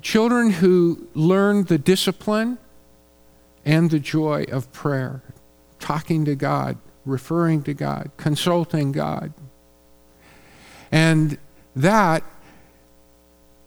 children 0.00 0.50
who 0.50 1.06
learned 1.14 1.68
the 1.68 1.78
discipline 1.78 2.58
and 3.64 3.88
the 3.88 4.00
joy 4.00 4.44
of 4.50 4.72
prayer, 4.72 5.22
talking 5.78 6.24
to 6.24 6.34
God, 6.34 6.76
referring 7.04 7.62
to 7.62 7.72
God, 7.72 8.10
consulting 8.16 8.90
God. 8.90 9.32
And 10.90 11.38
that 11.76 12.24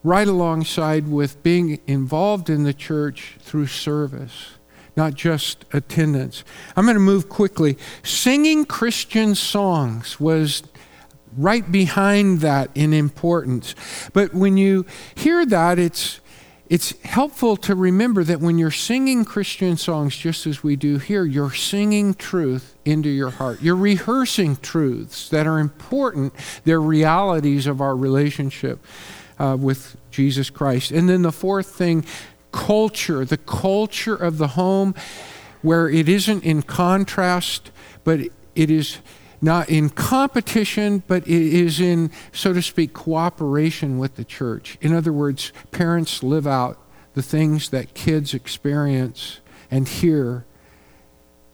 right 0.05 0.27
alongside 0.27 1.07
with 1.07 1.41
being 1.41 1.79
involved 1.87 2.47
in 2.47 2.63
the 2.63 2.73
church 2.73 3.37
through 3.39 3.65
service, 3.65 4.51
not 4.95 5.15
just 5.15 5.65
attendance. 5.73 6.43
I'm 6.75 6.85
going 6.85 6.93
to 6.93 6.99
move 6.99 7.27
quickly. 7.27 7.75
Singing 8.03 8.65
Christian 8.65 9.33
songs 9.33 10.19
was 10.19 10.61
right 11.35 11.69
behind 11.71 12.41
that 12.41 12.69
in 12.75 12.93
importance. 12.93 13.73
But 14.13 14.31
when 14.31 14.57
you 14.57 14.85
hear 15.15 15.43
that, 15.47 15.79
it's 15.79 16.21
it's 16.67 16.99
helpful 17.03 17.57
to 17.57 17.75
remember 17.75 18.23
that 18.23 18.39
when 18.39 18.57
you're 18.57 18.71
singing 18.71 19.23
Christian 19.23 19.77
songs, 19.77 20.17
just 20.17 20.47
as 20.47 20.63
we 20.63 20.75
do 20.75 20.97
here, 20.97 21.23
you're 21.23 21.53
singing 21.53 22.15
truth 22.15 22.75
into 22.85 23.09
your 23.09 23.29
heart. 23.29 23.61
You're 23.61 23.75
rehearsing 23.75 24.55
truths 24.57 25.29
that 25.29 25.45
are 25.45 25.59
important. 25.59 26.33
They're 26.63 26.81
realities 26.81 27.67
of 27.67 27.81
our 27.81 27.95
relationship 27.95 28.83
uh, 29.39 29.57
with 29.59 29.97
Jesus 30.11 30.49
Christ. 30.49 30.91
And 30.91 31.09
then 31.09 31.21
the 31.21 31.31
fourth 31.31 31.67
thing, 31.67 32.05
culture, 32.51 33.25
the 33.25 33.37
culture 33.37 34.15
of 34.15 34.37
the 34.37 34.49
home, 34.49 34.95
where 35.61 35.89
it 35.89 36.07
isn't 36.07 36.43
in 36.43 36.61
contrast, 36.61 37.71
but 38.03 38.19
it 38.55 38.69
is 38.71 38.99
not 39.41 39.69
in 39.69 39.89
competition, 39.89 41.03
but 41.07 41.27
it 41.27 41.53
is 41.53 41.79
in, 41.79 42.11
so 42.31 42.53
to 42.53 42.61
speak, 42.61 42.93
cooperation 42.93 43.97
with 43.97 44.15
the 44.15 44.23
church. 44.23 44.77
In 44.81 44.93
other 44.93 45.11
words, 45.11 45.51
parents 45.71 46.23
live 46.23 46.47
out 46.47 46.77
the 47.13 47.21
things 47.21 47.69
that 47.69 47.93
kids 47.93 48.33
experience 48.33 49.39
and 49.71 49.87
hear 49.87 50.45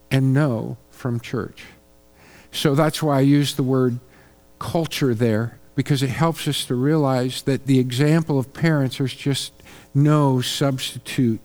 and 0.10 0.34
know 0.34 0.78
from 0.90 1.20
church. 1.20 1.64
So 2.52 2.76
that's 2.76 3.02
why 3.02 3.18
I 3.18 3.22
use 3.22 3.56
the 3.56 3.64
word 3.64 4.00
culture 4.60 5.16
there, 5.16 5.60
because 5.76 6.04
it 6.04 6.10
helps 6.10 6.48
us 6.48 6.66
to 6.66 6.76
realize 6.76 7.44
that 7.44 7.66
the 7.66 7.80
example 7.80 8.38
of 8.38 8.54
parents, 8.54 8.98
there's 8.98 9.14
just 9.14 9.54
no 9.94 10.42
substitute 10.42 11.40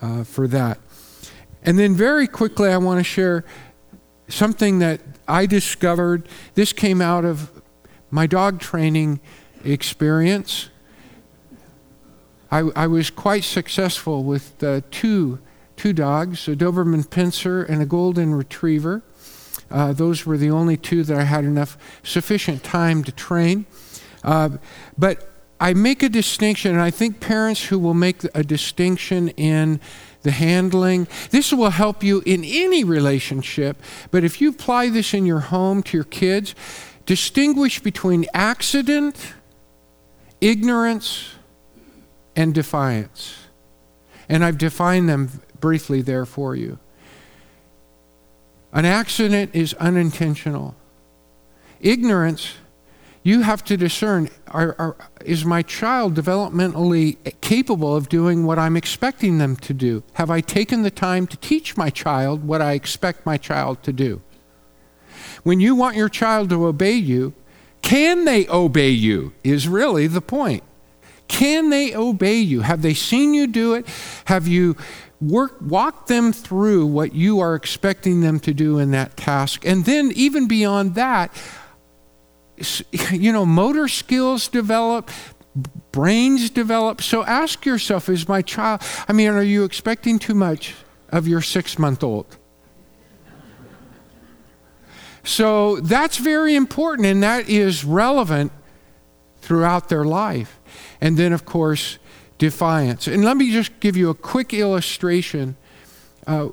uh, 0.00 0.24
for 0.24 0.46
that. 0.48 0.78
And 1.62 1.78
then, 1.78 1.94
very 1.94 2.26
quickly, 2.26 2.70
I 2.70 2.78
want 2.78 3.00
to 3.00 3.04
share 3.04 3.44
something 4.28 4.78
that 4.78 5.00
I 5.28 5.46
discovered. 5.46 6.28
This 6.54 6.72
came 6.72 7.00
out 7.02 7.24
of 7.24 7.50
my 8.10 8.26
dog 8.26 8.60
training 8.60 9.20
experience. 9.64 10.70
I, 12.50 12.60
I 12.74 12.86
was 12.86 13.10
quite 13.10 13.44
successful 13.44 14.24
with 14.24 14.62
uh, 14.62 14.80
two, 14.90 15.38
two 15.76 15.92
dogs, 15.92 16.48
a 16.48 16.56
Doberman 16.56 17.06
Pinscher 17.06 17.68
and 17.68 17.80
a 17.80 17.86
Golden 17.86 18.34
Retriever. 18.34 19.02
Uh, 19.70 19.92
those 19.92 20.26
were 20.26 20.36
the 20.36 20.50
only 20.50 20.76
two 20.76 21.04
that 21.04 21.18
I 21.18 21.24
had 21.24 21.44
enough 21.44 21.76
sufficient 22.02 22.64
time 22.64 23.04
to 23.04 23.12
train. 23.12 23.66
Uh, 24.24 24.50
but 24.98 25.30
I 25.60 25.74
make 25.74 26.02
a 26.02 26.08
distinction, 26.08 26.72
and 26.72 26.80
I 26.80 26.90
think 26.90 27.20
parents 27.20 27.66
who 27.66 27.78
will 27.78 27.94
make 27.94 28.24
a 28.34 28.42
distinction 28.42 29.28
in 29.30 29.80
the 30.22 30.30
handling. 30.30 31.06
This 31.30 31.52
will 31.52 31.70
help 31.70 32.02
you 32.02 32.22
in 32.26 32.44
any 32.44 32.84
relationship, 32.84 33.76
but 34.10 34.24
if 34.24 34.40
you 34.40 34.50
apply 34.50 34.88
this 34.88 35.14
in 35.14 35.26
your 35.26 35.40
home 35.40 35.82
to 35.84 35.96
your 35.96 36.04
kids, 36.04 36.54
distinguish 37.06 37.80
between 37.80 38.26
accident, 38.34 39.34
ignorance, 40.40 41.30
and 42.36 42.54
defiance. 42.54 43.36
And 44.28 44.44
I've 44.44 44.58
defined 44.58 45.08
them 45.08 45.42
briefly 45.58 46.02
there 46.02 46.24
for 46.24 46.54
you. 46.54 46.78
An 48.72 48.84
accident 48.84 49.50
is 49.54 49.74
unintentional. 49.74 50.74
Ignorance 51.80 52.54
you 53.22 53.42
have 53.42 53.62
to 53.64 53.76
discern 53.76 54.30
are, 54.48 54.74
are, 54.78 54.96
is 55.24 55.44
my 55.44 55.62
child 55.62 56.14
developmentally 56.14 57.16
capable 57.42 57.94
of 57.94 58.08
doing 58.08 58.46
what 58.46 58.58
I'm 58.58 58.76
expecting 58.76 59.38
them 59.38 59.56
to 59.56 59.74
do? 59.74 60.02
Have 60.14 60.30
I 60.30 60.40
taken 60.40 60.82
the 60.82 60.90
time 60.90 61.26
to 61.26 61.36
teach 61.36 61.76
my 61.76 61.90
child 61.90 62.44
what 62.44 62.62
I 62.62 62.72
expect 62.72 63.26
my 63.26 63.36
child 63.36 63.82
to 63.82 63.92
do? 63.92 64.22
When 65.42 65.60
you 65.60 65.74
want 65.74 65.96
your 65.96 66.08
child 66.08 66.48
to 66.50 66.66
obey 66.66 66.94
you, 66.94 67.34
can 67.82 68.24
they 68.24 68.48
obey 68.48 68.90
you? 68.90 69.34
Is 69.44 69.68
really 69.68 70.06
the 70.06 70.22
point. 70.22 70.62
Can 71.28 71.70
they 71.70 71.94
obey 71.94 72.38
you? 72.38 72.62
Have 72.62 72.82
they 72.82 72.94
seen 72.94 73.34
you 73.34 73.46
do 73.46 73.74
it? 73.74 73.86
Have 74.24 74.48
you 74.48 74.76
work, 75.20 75.56
walked 75.60 76.08
them 76.08 76.32
through 76.32 76.86
what 76.86 77.14
you 77.14 77.40
are 77.40 77.54
expecting 77.54 78.20
them 78.20 78.40
to 78.40 78.54
do 78.54 78.78
in 78.78 78.90
that 78.92 79.16
task? 79.16 79.64
And 79.64 79.84
then, 79.84 80.12
even 80.14 80.48
beyond 80.48 80.94
that, 80.94 81.34
you 83.12 83.32
know, 83.32 83.46
motor 83.46 83.88
skills 83.88 84.48
develop, 84.48 85.10
brains 85.92 86.50
develop. 86.50 87.02
So 87.02 87.24
ask 87.24 87.64
yourself 87.66 88.08
is 88.08 88.28
my 88.28 88.42
child, 88.42 88.82
I 89.08 89.12
mean, 89.12 89.28
are 89.28 89.42
you 89.42 89.64
expecting 89.64 90.18
too 90.18 90.34
much 90.34 90.74
of 91.08 91.26
your 91.26 91.40
six 91.40 91.78
month 91.78 92.02
old? 92.02 92.36
So 95.22 95.76
that's 95.80 96.16
very 96.16 96.54
important, 96.54 97.06
and 97.06 97.22
that 97.22 97.48
is 97.48 97.84
relevant 97.84 98.52
throughout 99.42 99.88
their 99.88 100.04
life. 100.04 100.58
And 101.00 101.16
then, 101.16 101.32
of 101.32 101.44
course, 101.44 101.98
defiance. 102.40 103.06
And 103.06 103.24
let 103.24 103.36
me 103.36 103.52
just 103.52 103.78
give 103.78 103.96
you 103.96 104.10
a 104.10 104.14
quick 104.14 104.52
illustration. 104.52 105.56
Uh, 106.26 106.48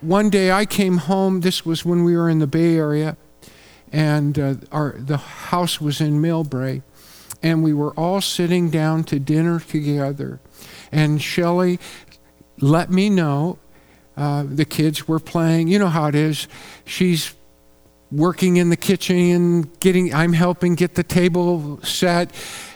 one 0.00 0.30
day 0.30 0.52
I 0.52 0.66
came 0.66 0.98
home, 0.98 1.40
this 1.40 1.66
was 1.66 1.84
when 1.84 2.04
we 2.04 2.16
were 2.16 2.28
in 2.28 2.38
the 2.38 2.46
Bay 2.46 2.76
Area 2.76 3.16
and 3.92 4.38
uh, 4.38 4.54
our, 4.70 4.94
the 4.98 5.16
house 5.16 5.80
was 5.80 6.00
in 6.00 6.22
Millbrae, 6.22 6.82
and 7.42 7.62
we 7.62 7.72
were 7.72 7.92
all 7.94 8.20
sitting 8.20 8.70
down 8.70 9.04
to 9.04 9.18
dinner 9.18 9.58
together. 9.60 10.40
And 10.92 11.20
Shelley 11.20 11.78
let 12.60 12.90
me 12.90 13.10
know 13.10 13.58
uh, 14.16 14.44
the 14.46 14.64
kids 14.64 15.08
were 15.08 15.18
playing. 15.18 15.68
You 15.68 15.78
know 15.78 15.88
how 15.88 16.06
it 16.06 16.14
is. 16.14 16.46
She's 16.84 17.34
working 18.12 18.56
in 18.56 18.70
the 18.70 18.76
kitchen 18.76 19.16
and 19.16 19.80
getting. 19.80 20.12
I'm 20.14 20.32
helping 20.32 20.74
get 20.74 20.94
the 20.94 21.02
table 21.02 21.80
set. 21.82 22.32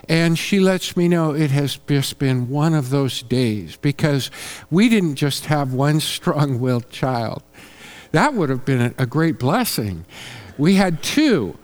And 0.09 0.39
she 0.39 0.61
lets 0.61 0.97
me 0.97 1.09
know 1.09 1.33
it 1.33 1.51
has 1.51 1.79
just 1.89 2.19
been 2.19 2.51
one 2.51 2.75
of 2.75 2.91
those 2.91 3.23
days 3.23 3.77
because 3.77 4.31
we 4.71 4.89
didn't 4.89 5.15
just 5.15 5.47
have 5.47 5.73
one 5.73 6.01
strong 6.01 6.61
willed 6.61 6.91
child. 6.91 7.43
That 8.13 8.35
would 8.35 8.51
have 8.51 8.65
been 8.65 8.81
a, 8.81 9.03
a 9.03 9.07
great 9.07 9.39
blessing. 9.39 10.05
We 10.59 10.75
had 10.75 11.03
two, 11.03 11.59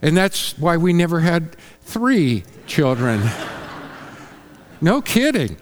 and 0.00 0.16
that's 0.16 0.56
why 0.56 0.76
we 0.76 0.92
never 0.92 1.20
had 1.20 1.56
three 1.82 2.44
children. 2.66 3.22
no 4.80 5.02
kidding. 5.02 5.56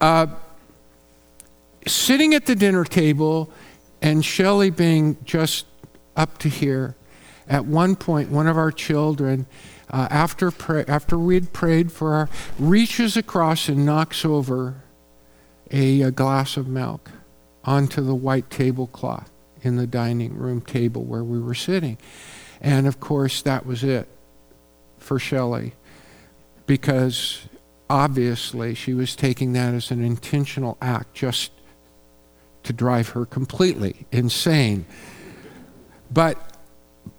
Uh, 0.00 0.26
sitting 1.88 2.34
at 2.34 2.46
the 2.46 2.54
dinner 2.54 2.84
table 2.84 3.50
and 4.00 4.24
Shelley 4.24 4.70
being 4.70 5.16
just 5.24 5.66
up 6.16 6.38
to 6.38 6.48
here, 6.48 6.96
at 7.48 7.64
one 7.64 7.96
point, 7.96 8.30
one 8.30 8.46
of 8.46 8.56
our 8.56 8.70
children, 8.70 9.46
uh, 9.90 10.08
after, 10.10 10.50
pray, 10.50 10.84
after 10.86 11.18
we 11.18 11.34
had 11.34 11.52
prayed 11.52 11.90
for 11.90 12.14
our, 12.14 12.28
reaches 12.58 13.16
across 13.16 13.68
and 13.68 13.86
knocks 13.86 14.24
over 14.24 14.82
a, 15.70 16.02
a 16.02 16.10
glass 16.10 16.56
of 16.56 16.68
milk 16.68 17.10
onto 17.64 18.02
the 18.02 18.14
white 18.14 18.50
tablecloth 18.50 19.30
in 19.62 19.76
the 19.76 19.86
dining 19.86 20.36
room 20.36 20.60
table 20.60 21.04
where 21.04 21.24
we 21.24 21.40
were 21.40 21.54
sitting. 21.54 21.98
And 22.60 22.86
of 22.86 23.00
course, 23.00 23.42
that 23.42 23.66
was 23.66 23.82
it 23.82 24.08
for 24.98 25.18
Shelley 25.18 25.74
because 26.66 27.48
obviously 27.88 28.74
she 28.74 28.94
was 28.94 29.16
taking 29.16 29.52
that 29.54 29.74
as 29.74 29.90
an 29.90 30.04
intentional 30.04 30.76
act 30.80 31.14
just 31.14 31.50
to 32.64 32.72
drive 32.72 33.10
her 33.10 33.24
completely 33.24 34.06
insane. 34.12 34.86
But 36.10 36.56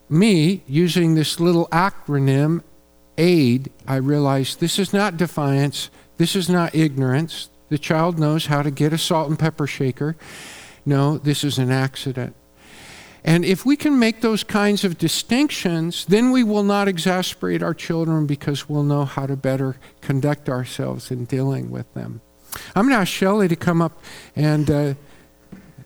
me, 0.09 0.63
using 0.67 1.15
this 1.15 1.39
little 1.39 1.67
acronym, 1.67 2.63
AID, 3.17 3.71
I 3.87 3.95
realized 3.97 4.59
this 4.59 4.79
is 4.79 4.93
not 4.93 5.17
defiance, 5.17 5.89
this 6.17 6.35
is 6.35 6.49
not 6.49 6.75
ignorance. 6.75 7.49
The 7.69 7.77
child 7.77 8.17
knows 8.17 8.47
how 8.47 8.63
to 8.63 8.71
get 8.71 8.93
a 8.93 8.97
salt 8.97 9.29
and 9.29 9.37
pepper 9.37 9.67
shaker. 9.67 10.17
No, 10.85 11.19
this 11.19 11.43
is 11.43 11.59
an 11.59 11.71
accident. 11.71 12.35
And 13.23 13.43
if 13.45 13.65
we 13.65 13.75
can 13.75 13.99
make 13.99 14.21
those 14.21 14.43
kinds 14.43 14.83
of 14.83 14.97
distinctions, 14.97 16.05
then 16.05 16.31
we 16.31 16.43
will 16.43 16.63
not 16.63 16.87
exasperate 16.87 17.61
our 17.61 17.73
children 17.73 18.25
because 18.25 18.69
we'll 18.69 18.83
know 18.83 19.05
how 19.05 19.25
to 19.25 19.35
better 19.35 19.75
conduct 20.01 20.49
ourselves 20.49 21.11
in 21.11 21.25
dealing 21.25 21.69
with 21.69 21.93
them. 21.93 22.21
I'm 22.75 22.85
going 22.85 22.95
to 22.95 23.01
ask 23.01 23.11
Shelley 23.11 23.47
to 23.47 23.55
come 23.55 23.81
up, 23.81 24.01
and 24.35 24.71
uh, 24.71 24.93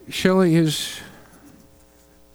Shelley 0.09 0.55
is 0.55 0.99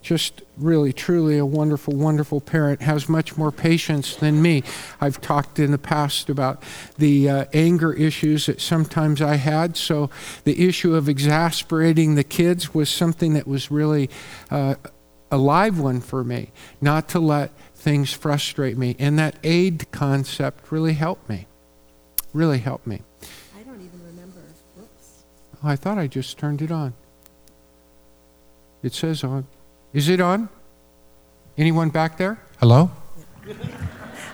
just 0.00 0.42
really, 0.56 0.90
truly 0.92 1.36
a 1.36 1.44
wonderful, 1.44 1.94
wonderful 1.94 2.40
parent, 2.40 2.80
has 2.80 3.10
much 3.10 3.36
more 3.36 3.52
patience 3.52 4.16
than 4.16 4.40
me. 4.40 4.62
I've 5.02 5.20
talked 5.20 5.58
in 5.58 5.70
the 5.70 5.78
past 5.78 6.30
about 6.30 6.62
the 6.96 7.28
uh, 7.28 7.44
anger 7.52 7.92
issues 7.92 8.46
that 8.46 8.60
sometimes 8.60 9.20
I 9.20 9.36
had, 9.36 9.76
so 9.76 10.08
the 10.44 10.66
issue 10.66 10.94
of 10.94 11.10
exasperating 11.10 12.14
the 12.14 12.24
kids 12.24 12.72
was 12.72 12.88
something 12.88 13.34
that 13.34 13.46
was 13.46 13.70
really 13.70 14.08
uh, 14.50 14.76
a 15.30 15.36
live 15.36 15.78
one 15.78 16.00
for 16.00 16.24
me, 16.24 16.52
not 16.80 17.08
to 17.10 17.20
let 17.20 17.50
things 17.74 18.12
frustrate 18.12 18.78
me. 18.78 18.96
And 18.98 19.18
that 19.18 19.36
aid 19.44 19.90
concept 19.92 20.72
really 20.72 20.94
helped 20.94 21.28
me. 21.28 21.46
Really 22.32 22.58
helped 22.58 22.86
me. 22.86 23.02
I 23.58 23.62
don't 23.62 23.80
even 23.80 24.00
remember. 24.06 24.40
Whoops. 24.74 25.24
Oh, 25.62 25.68
I 25.68 25.76
thought 25.76 25.98
I 25.98 26.06
just 26.06 26.38
turned 26.38 26.62
it 26.62 26.70
on. 26.70 26.94
It 28.82 28.94
says 28.94 29.24
on. 29.24 29.46
Is 29.92 30.08
it 30.08 30.20
on? 30.20 30.48
Anyone 31.56 31.90
back 31.90 32.16
there? 32.16 32.38
Hello? 32.60 32.90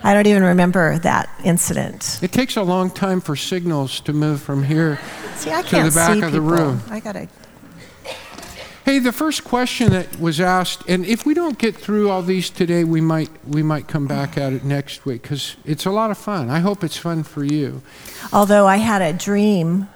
I 0.03 0.13
don't 0.13 0.27
even 0.27 0.43
remember 0.45 0.99
that 0.99 1.31
incident. 1.45 2.19
It 2.23 2.33
takes 2.33 2.57
a 2.57 2.63
long 2.63 2.91
time 2.91 3.21
for 3.21 3.37
signals 3.37 4.01
to 4.01 4.13
move 4.13 4.43
from 4.43 4.63
here 4.65 4.99
See, 5.37 5.51
I 5.51 5.63
to 5.63 5.69
can't 5.69 5.91
the 5.93 5.95
back 5.95 6.13
see 6.13 6.23
of 6.23 6.33
the 6.33 6.41
people. 6.41 6.49
room. 6.49 6.83
I 6.91 7.01
gotta. 7.01 7.29
Hey, 8.85 8.99
the 8.99 9.13
first 9.13 9.45
question 9.45 9.93
that 9.93 10.21
was 10.21 10.41
asked, 10.41 10.87
and 10.91 11.07
if 11.07 11.25
we 11.25 11.33
don't 11.33 11.59
get 11.59 11.75
through 11.75 12.11
all 12.11 12.21
these 12.21 12.51
today, 12.51 12.85
we 12.85 13.01
might 13.01 13.31
we 13.47 13.63
might 13.63 13.89
come 13.89 14.07
back 14.07 14.37
at 14.37 14.53
it 14.53 14.63
next 14.63 15.07
week 15.07 15.23
because 15.23 15.57
it's 15.65 15.87
a 15.87 15.91
lot 15.91 16.11
of 16.11 16.19
fun. 16.19 16.51
I 16.51 16.59
hope 16.59 16.85
it's 16.85 16.99
fun 16.99 17.23
for 17.23 17.43
you. 17.45 17.81
Although 18.31 18.67
I 18.67 18.77
had 18.77 19.01
a 19.01 19.15
dream 19.15 19.89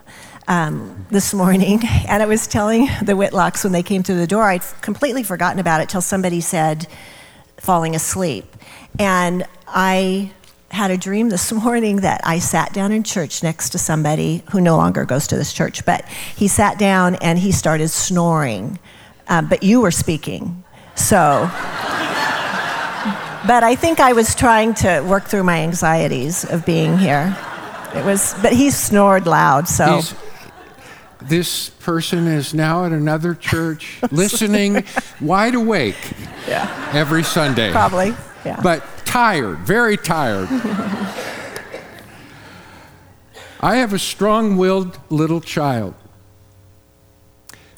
um, 0.48 1.06
this 1.10 1.32
morning, 1.32 1.80
and 2.08 2.22
I 2.22 2.26
was 2.26 2.46
telling 2.46 2.86
the 3.02 3.12
Whitlocks 3.12 3.62
when 3.62 3.72
they 3.72 3.82
came 3.82 4.02
through 4.02 4.16
the 4.16 4.26
door, 4.26 4.44
I'd 4.44 4.62
completely 4.80 5.22
forgotten 5.22 5.60
about 5.60 5.80
it 5.80 5.88
till 5.88 6.00
somebody 6.00 6.40
said, 6.40 6.88
falling 7.58 7.94
asleep. 7.94 8.44
And 8.98 9.46
I 9.68 10.32
had 10.70 10.90
a 10.90 10.96
dream 10.96 11.28
this 11.28 11.52
morning 11.64 11.96
that 11.96 12.22
I 12.24 12.38
sat 12.38 12.72
down 12.72 12.92
in 12.92 13.02
church 13.02 13.42
next 13.42 13.70
to 13.70 13.78
somebody 13.78 14.42
who 14.50 14.60
no 14.60 14.76
longer 14.76 15.04
goes 15.04 15.26
to 15.28 15.36
this 15.36 15.52
church, 15.52 15.84
but 15.84 16.06
he 16.08 16.48
sat 16.48 16.78
down 16.78 17.14
and 17.16 17.38
he 17.38 17.52
started 17.52 17.88
snoring. 17.88 18.78
Um, 19.28 19.48
but 19.48 19.62
you 19.62 19.82
were 19.82 19.90
speaking. 19.90 20.64
So. 20.94 21.16
but 23.46 23.62
I 23.62 23.76
think 23.76 24.00
I 24.00 24.14
was 24.14 24.34
trying 24.34 24.72
to 24.74 25.00
work 25.02 25.24
through 25.24 25.44
my 25.44 25.58
anxieties 25.58 26.44
of 26.44 26.64
being 26.64 26.96
here. 26.96 27.36
It 27.94 28.04
was, 28.04 28.34
but 28.42 28.52
he 28.54 28.70
snored 28.70 29.26
loud, 29.26 29.68
so. 29.68 29.96
He's- 29.96 30.14
this 31.20 31.70
person 31.70 32.26
is 32.26 32.54
now 32.54 32.84
at 32.84 32.92
another 32.92 33.34
church, 33.34 34.00
listening, 34.10 34.84
wide 35.20 35.54
awake 35.54 35.96
yeah, 36.48 36.90
every 36.94 37.22
Sunday. 37.22 37.70
probably. 37.72 38.14
Yeah. 38.44 38.60
but 38.62 38.84
tired, 39.04 39.58
very 39.58 39.96
tired. 39.96 40.48
I 43.60 43.76
have 43.76 43.92
a 43.92 43.98
strong 43.98 44.56
willed 44.56 44.98
little 45.10 45.40
child 45.40 45.94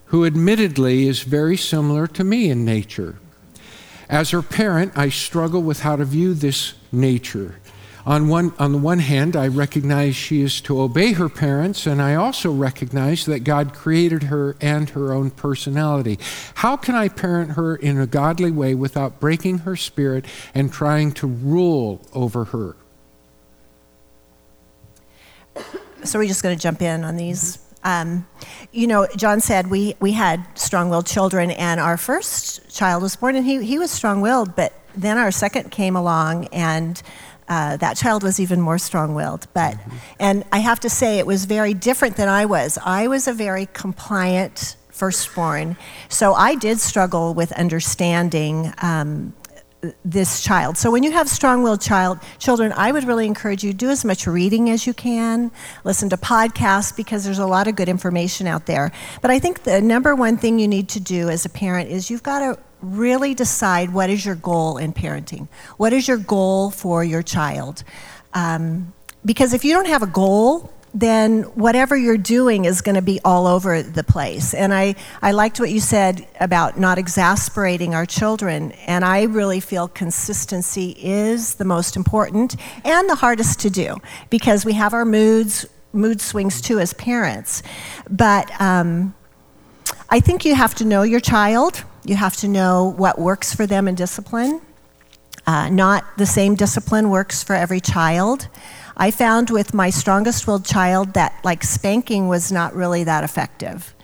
who 0.06 0.26
admittedly 0.26 1.06
is 1.06 1.22
very 1.22 1.56
similar 1.56 2.06
to 2.08 2.24
me 2.24 2.50
in 2.50 2.64
nature. 2.64 3.16
As 4.08 4.30
her 4.30 4.42
parent, 4.42 4.92
I 4.96 5.08
struggle 5.08 5.62
with 5.62 5.80
how 5.80 5.94
to 5.96 6.04
view 6.04 6.34
this 6.34 6.74
nature. 6.90 7.59
On, 8.06 8.28
one, 8.28 8.52
on 8.58 8.72
the 8.72 8.78
one 8.78 8.98
hand, 9.00 9.36
I 9.36 9.48
recognize 9.48 10.16
she 10.16 10.40
is 10.40 10.60
to 10.62 10.80
obey 10.80 11.12
her 11.12 11.28
parents, 11.28 11.86
and 11.86 12.00
I 12.00 12.14
also 12.14 12.50
recognize 12.50 13.26
that 13.26 13.40
God 13.40 13.74
created 13.74 14.24
her 14.24 14.56
and 14.60 14.88
her 14.90 15.12
own 15.12 15.30
personality. 15.30 16.18
How 16.54 16.76
can 16.76 16.94
I 16.94 17.08
parent 17.08 17.52
her 17.52 17.76
in 17.76 17.98
a 17.98 18.06
godly 18.06 18.50
way 18.50 18.74
without 18.74 19.20
breaking 19.20 19.58
her 19.58 19.76
spirit 19.76 20.24
and 20.54 20.72
trying 20.72 21.12
to 21.12 21.26
rule 21.26 22.00
over 22.14 22.44
her? 22.46 22.76
so 26.04 26.18
we're 26.18 26.26
just 26.26 26.42
going 26.42 26.56
to 26.56 26.62
jump 26.62 26.82
in 26.82 27.04
on 27.04 27.16
these. 27.16 27.58
Um, 27.82 28.26
you 28.72 28.86
know, 28.86 29.06
Jon 29.16 29.40
said 29.40 29.68
we, 29.68 29.94
we 30.00 30.12
had 30.12 30.46
strong 30.54 30.90
willed 30.90 31.06
children, 31.06 31.50
and 31.50 31.80
our 31.80 31.96
first 31.96 32.74
child 32.74 33.02
was 33.02 33.16
born, 33.16 33.36
and 33.36 33.44
he, 33.44 33.64
he 33.64 33.78
was 33.78 33.90
strong 33.90 34.20
willed, 34.20 34.54
but 34.54 34.72
then 34.94 35.18
our 35.18 35.30
second 35.30 35.70
came 35.70 35.96
along, 35.96 36.46
and 36.46 37.02
uh, 37.50 37.76
that 37.78 37.96
child 37.96 38.22
was 38.22 38.40
even 38.40 38.60
more 38.60 38.78
strong 38.78 39.14
willed. 39.14 39.46
But, 39.52 39.76
and 40.18 40.44
I 40.52 40.60
have 40.60 40.80
to 40.80 40.88
say, 40.88 41.18
it 41.18 41.26
was 41.26 41.44
very 41.44 41.74
different 41.74 42.16
than 42.16 42.28
I 42.28 42.46
was. 42.46 42.78
I 42.82 43.08
was 43.08 43.28
a 43.28 43.34
very 43.34 43.66
compliant 43.74 44.76
firstborn, 44.90 45.76
so 46.08 46.32
I 46.32 46.54
did 46.54 46.80
struggle 46.80 47.34
with 47.34 47.52
understanding. 47.52 48.72
Um, 48.80 49.34
this 50.04 50.42
child. 50.42 50.76
So 50.76 50.90
when 50.90 51.02
you 51.02 51.10
have 51.12 51.26
strong-willed 51.26 51.80
child 51.80 52.18
children, 52.38 52.70
I 52.72 52.92
would 52.92 53.04
really 53.04 53.26
encourage 53.26 53.64
you 53.64 53.72
do 53.72 53.88
as 53.88 54.04
much 54.04 54.26
reading 54.26 54.68
as 54.68 54.86
you 54.86 54.92
can, 54.92 55.50
listen 55.84 56.10
to 56.10 56.18
podcasts 56.18 56.94
because 56.94 57.24
there's 57.24 57.38
a 57.38 57.46
lot 57.46 57.66
of 57.66 57.76
good 57.76 57.88
information 57.88 58.46
out 58.46 58.66
there. 58.66 58.92
But 59.22 59.30
I 59.30 59.38
think 59.38 59.62
the 59.62 59.80
number 59.80 60.14
one 60.14 60.36
thing 60.36 60.58
you 60.58 60.68
need 60.68 60.90
to 60.90 61.00
do 61.00 61.30
as 61.30 61.46
a 61.46 61.48
parent 61.48 61.88
is 61.88 62.10
you've 62.10 62.22
got 62.22 62.40
to 62.40 62.62
really 62.82 63.34
decide 63.34 63.92
what 63.92 64.10
is 64.10 64.24
your 64.24 64.34
goal 64.34 64.78
in 64.78 64.92
parenting. 64.92 65.48
What 65.76 65.92
is 65.92 66.08
your 66.08 66.16
goal 66.16 66.70
for 66.70 67.04
your 67.04 67.22
child? 67.22 67.84
Um, 68.34 68.92
because 69.24 69.52
if 69.52 69.64
you 69.64 69.74
don't 69.74 69.88
have 69.88 70.02
a 70.02 70.06
goal, 70.06 70.72
then 70.92 71.42
whatever 71.54 71.96
you're 71.96 72.16
doing 72.16 72.64
is 72.64 72.80
going 72.80 72.96
to 72.96 73.02
be 73.02 73.20
all 73.24 73.46
over 73.46 73.82
the 73.82 74.02
place. 74.02 74.54
And 74.54 74.74
I, 74.74 74.96
I 75.22 75.32
liked 75.32 75.60
what 75.60 75.70
you 75.70 75.80
said 75.80 76.26
about 76.40 76.78
not 76.78 76.98
exasperating 76.98 77.94
our 77.94 78.06
children. 78.06 78.72
And 78.86 79.04
I 79.04 79.24
really 79.24 79.60
feel 79.60 79.88
consistency 79.88 80.96
is 80.98 81.54
the 81.54 81.64
most 81.64 81.96
important 81.96 82.56
and 82.84 83.08
the 83.08 83.14
hardest 83.14 83.60
to 83.60 83.70
do 83.70 83.98
because 84.30 84.64
we 84.64 84.72
have 84.72 84.92
our 84.92 85.04
moods, 85.04 85.66
mood 85.92 86.20
swings 86.20 86.60
too 86.60 86.80
as 86.80 86.92
parents. 86.94 87.62
But 88.08 88.50
um, 88.60 89.14
I 90.08 90.18
think 90.18 90.44
you 90.44 90.56
have 90.56 90.74
to 90.76 90.84
know 90.84 91.02
your 91.02 91.20
child, 91.20 91.84
you 92.04 92.16
have 92.16 92.36
to 92.38 92.48
know 92.48 92.94
what 92.96 93.18
works 93.18 93.54
for 93.54 93.66
them 93.66 93.88
in 93.88 93.94
discipline. 93.94 94.60
Uh, 95.46 95.68
not 95.68 96.04
the 96.16 96.26
same 96.26 96.54
discipline 96.54 97.10
works 97.10 97.42
for 97.42 97.54
every 97.54 97.80
child. 97.80 98.48
I 98.96 99.10
found 99.10 99.50
with 99.50 99.72
my 99.72 99.90
strongest 99.90 100.46
willed 100.46 100.64
child 100.64 101.14
that 101.14 101.34
like 101.44 101.64
spanking 101.64 102.28
was 102.28 102.52
not 102.52 102.74
really 102.74 103.04
that 103.04 103.24
effective. 103.24 103.94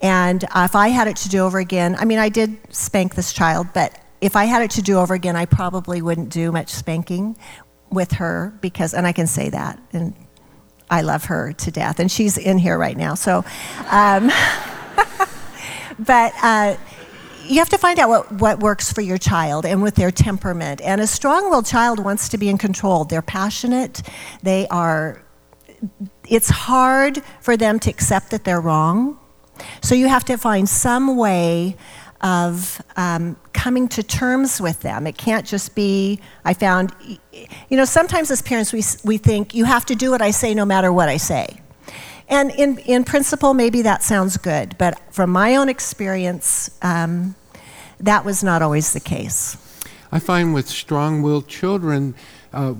And 0.00 0.44
uh, 0.44 0.62
if 0.64 0.76
I 0.76 0.88
had 0.88 1.08
it 1.08 1.16
to 1.18 1.28
do 1.28 1.38
over 1.40 1.58
again, 1.58 1.96
I 1.98 2.04
mean, 2.04 2.18
I 2.18 2.28
did 2.28 2.56
spank 2.74 3.14
this 3.14 3.32
child, 3.32 3.68
but 3.74 3.98
if 4.20 4.36
I 4.36 4.44
had 4.44 4.62
it 4.62 4.70
to 4.72 4.82
do 4.82 4.98
over 4.98 5.14
again, 5.14 5.36
I 5.36 5.46
probably 5.46 6.02
wouldn't 6.02 6.30
do 6.30 6.52
much 6.52 6.70
spanking 6.70 7.36
with 7.90 8.12
her 8.12 8.56
because, 8.60 8.94
and 8.94 9.06
I 9.06 9.12
can 9.12 9.26
say 9.26 9.50
that, 9.50 9.78
and 9.92 10.14
I 10.90 11.02
love 11.02 11.24
her 11.26 11.52
to 11.52 11.70
death, 11.70 11.98
and 11.98 12.10
she's 12.10 12.38
in 12.38 12.58
here 12.58 12.78
right 12.78 12.96
now. 12.96 13.14
So, 13.14 13.44
um, 13.90 14.30
but 15.98 16.32
uh, 16.42 16.76
you 17.44 17.58
have 17.58 17.68
to 17.70 17.78
find 17.78 17.98
out 17.98 18.08
what, 18.08 18.32
what 18.32 18.60
works 18.60 18.92
for 18.92 19.00
your 19.00 19.18
child 19.18 19.64
and 19.66 19.82
with 19.82 19.94
their 19.94 20.10
temperament. 20.10 20.80
And 20.80 21.00
a 21.00 21.06
strong 21.06 21.50
willed 21.50 21.66
child 21.66 21.98
wants 21.98 22.28
to 22.30 22.38
be 22.38 22.48
in 22.48 22.58
control. 22.58 23.04
They're 23.04 23.22
passionate, 23.22 24.02
they 24.42 24.66
are, 24.68 25.22
it's 26.28 26.48
hard 26.48 27.22
for 27.40 27.56
them 27.56 27.78
to 27.80 27.90
accept 27.90 28.30
that 28.30 28.44
they're 28.44 28.60
wrong. 28.60 29.18
So 29.82 29.94
you 29.94 30.08
have 30.08 30.24
to 30.24 30.36
find 30.36 30.68
some 30.68 31.16
way 31.16 31.76
of 32.20 32.80
um, 32.96 33.36
coming 33.52 33.86
to 33.88 34.02
terms 34.02 34.60
with 34.60 34.80
them. 34.80 35.06
It 35.06 35.18
can't 35.18 35.46
just 35.46 35.74
be, 35.74 36.20
I 36.44 36.54
found, 36.54 36.92
you 37.68 37.76
know, 37.76 37.84
sometimes 37.84 38.30
as 38.30 38.40
parents 38.40 38.72
we, 38.72 38.82
we 39.04 39.18
think 39.18 39.54
you 39.54 39.64
have 39.66 39.84
to 39.86 39.94
do 39.94 40.10
what 40.10 40.22
I 40.22 40.30
say 40.30 40.54
no 40.54 40.64
matter 40.64 40.92
what 40.92 41.08
I 41.08 41.18
say. 41.18 41.60
And 42.28 42.50
in, 42.52 42.78
in 42.78 43.04
principle, 43.04 43.54
maybe 43.54 43.82
that 43.82 44.02
sounds 44.02 44.36
good, 44.36 44.76
but 44.78 44.98
from 45.12 45.30
my 45.30 45.56
own 45.56 45.68
experience, 45.68 46.70
um, 46.82 47.34
that 48.00 48.24
was 48.24 48.42
not 48.42 48.62
always 48.62 48.92
the 48.92 49.00
case. 49.00 49.56
I 50.10 50.18
find 50.18 50.54
with 50.54 50.68
strong 50.68 51.22
willed 51.22 51.48
children, 51.48 52.14
uh, 52.52 52.74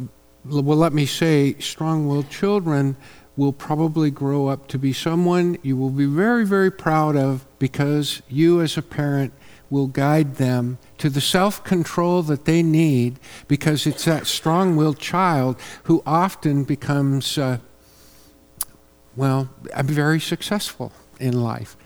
well, 0.45 0.77
let 0.77 0.93
me 0.93 1.07
say, 1.07 1.55
strong 1.59 2.07
willed 2.07 2.31
children 2.31 2.97
will 3.37 3.53
probably 3.53 4.11
grow 4.11 4.47
up 4.47 4.69
to 4.69 4.79
be 4.79 4.93
someone 4.93 5.59
you 5.63 5.77
will 5.77 5.91
be 5.91 6.07
very, 6.07 6.47
very 6.47 6.71
proud 6.71 7.17
of 7.17 7.45
because 7.59 8.23
you, 8.29 8.61
as 8.61 8.77
a 8.77 8.83
parent, 8.83 9.33
will 9.71 9.87
guide 9.89 10.37
them 10.37 10.79
to 10.99 11.11
the 11.11 11.21
self 11.21 11.65
control 11.65 12.23
that 12.23 12.45
they 12.45 12.63
need 12.63 13.19
because 13.49 13.87
it's 13.87 14.05
that 14.05 14.27
strong 14.27 14.77
willed 14.77 14.99
child 14.99 15.59
who 15.85 16.03
often 16.07 16.65
becomes, 16.65 17.37
uh, 17.37 17.59
well, 19.16 19.48
I'm 19.74 19.87
very 19.87 20.20
successful 20.20 20.92
in 21.20 21.42
life. 21.42 21.77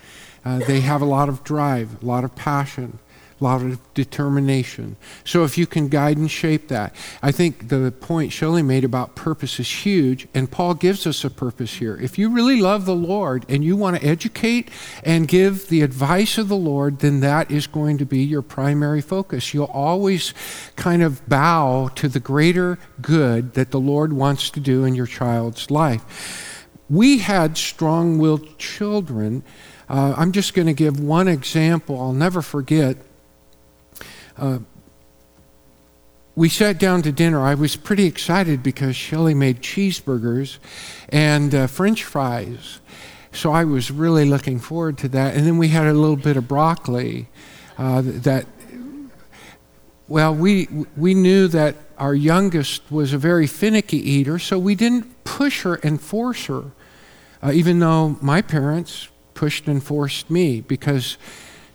Uh, 0.45 0.59
they 0.61 0.81
have 0.81 1.03
a 1.03 1.07
lot 1.07 1.29
of 1.29 1.45
drive, 1.45 2.03
a 2.03 2.07
lot 2.07 2.25
of 2.25 2.35
passion 2.35 2.99
a 3.41 3.45
lot 3.45 3.63
of 3.63 3.95
determination. 3.95 4.97
So 5.25 5.45
if 5.45 5.57
you 5.57 5.67
can 5.67 5.89
guide 5.89 6.17
and 6.17 6.31
shape 6.31 6.69
that, 6.69 6.95
I 7.23 7.31
think 7.31 7.69
the 7.69 7.93
point 7.93 8.33
Shelley 8.33 8.63
made 8.63 8.85
about 8.85 9.15
purpose 9.15 9.61
is 9.61 9.87
huge, 9.87 10.27
and 10.35 10.51
Paul 10.51 10.75
gives 10.75 11.07
us 11.07 11.25
a 11.25 11.31
purpose 11.31 11.75
here. 11.75 11.97
If 11.97 12.19
you 12.19 12.31
really 12.31 12.61
love 12.61 12.85
the 12.85 12.97
Lord 12.97 13.47
and 13.49 13.65
you 13.65 13.77
want 13.77 13.97
to 13.97 14.07
educate 14.07 14.71
and 15.05 15.29
give 15.29 15.69
the 15.69 15.83
advice 15.83 16.39
of 16.39 16.49
the 16.49 16.57
Lord, 16.57 16.99
then 16.99 17.21
that 17.21 17.51
is 17.51 17.67
going 17.67 17.99
to 17.99 18.07
be 18.07 18.25
your 18.25 18.43
primary 18.43 19.01
focus. 19.01 19.55
You'll 19.55 19.67
always 19.67 20.35
kind 20.77 21.03
of 21.03 21.27
bow 21.29 21.91
to 21.95 22.09
the 22.09 22.21
greater 22.21 22.79
good 23.01 23.55
that 23.55 23.71
the 23.71 23.81
Lord 23.81 24.13
wants 24.13 24.51
to 24.51 24.61
do 24.61 24.85
in 24.85 24.95
your 24.95 25.07
child's 25.07 25.71
life. 25.71 26.57
We 26.91 27.19
had 27.19 27.59
strong 27.59 28.19
willed 28.19 28.59
children. 28.59 29.43
Uh, 29.89 30.15
I'm 30.17 30.33
just 30.33 30.55
going 30.55 30.67
to 30.67 30.75
give 30.75 30.99
one 31.01 31.29
example 31.29 32.01
I'll 32.01 32.13
never 32.13 32.43
forget. 32.43 32.97
Uh, 34.37 34.61
we 36.35 36.49
sat 36.49 36.79
down 36.79 37.03
to 37.03 37.11
dinner. 37.11 37.41
I 37.43 37.55
was 37.55 37.75
pretty 37.75 38.05
excited 38.05 38.63
because 38.63 38.95
Shelley 38.95 39.35
made 39.35 39.61
cheeseburgers 39.61 40.59
and 41.09 41.53
uh, 41.55 41.67
French 41.67 42.05
fries. 42.05 42.81
So 43.33 43.53
I 43.53 43.65
was 43.65 43.91
really 43.91 44.25
looking 44.25 44.59
forward 44.61 44.99
to 44.99 45.09
that. 45.09 45.35
And 45.35 45.47
then 45.47 45.59
we 45.59 45.69
had 45.69 45.87
a 45.87 45.93
little 45.93 46.17
bit 46.17 46.37
of 46.37 46.47
broccoli 46.47 47.29
uh, 47.77 48.03
that, 48.05 48.47
well, 50.07 50.35
we, 50.35 50.69
we 50.97 51.15
knew 51.15 51.49
that 51.49 51.75
our 51.99 52.15
youngest 52.15 52.83
was 52.91 53.13
a 53.13 53.19
very 53.19 53.47
finicky 53.47 53.99
eater, 53.99 54.39
so 54.39 54.59
we 54.59 54.75
didn't 54.75 55.25
push 55.25 55.63
her 55.63 55.75
and 55.83 56.01
force 56.01 56.47
her, 56.47 56.71
uh, 57.43 57.53
even 57.53 57.79
though 57.79 58.17
my 58.21 58.43
parents 58.43 59.09
pushed 59.35 59.69
and 59.69 59.83
forced 59.83 60.31
me 60.31 60.61
because 60.61 61.17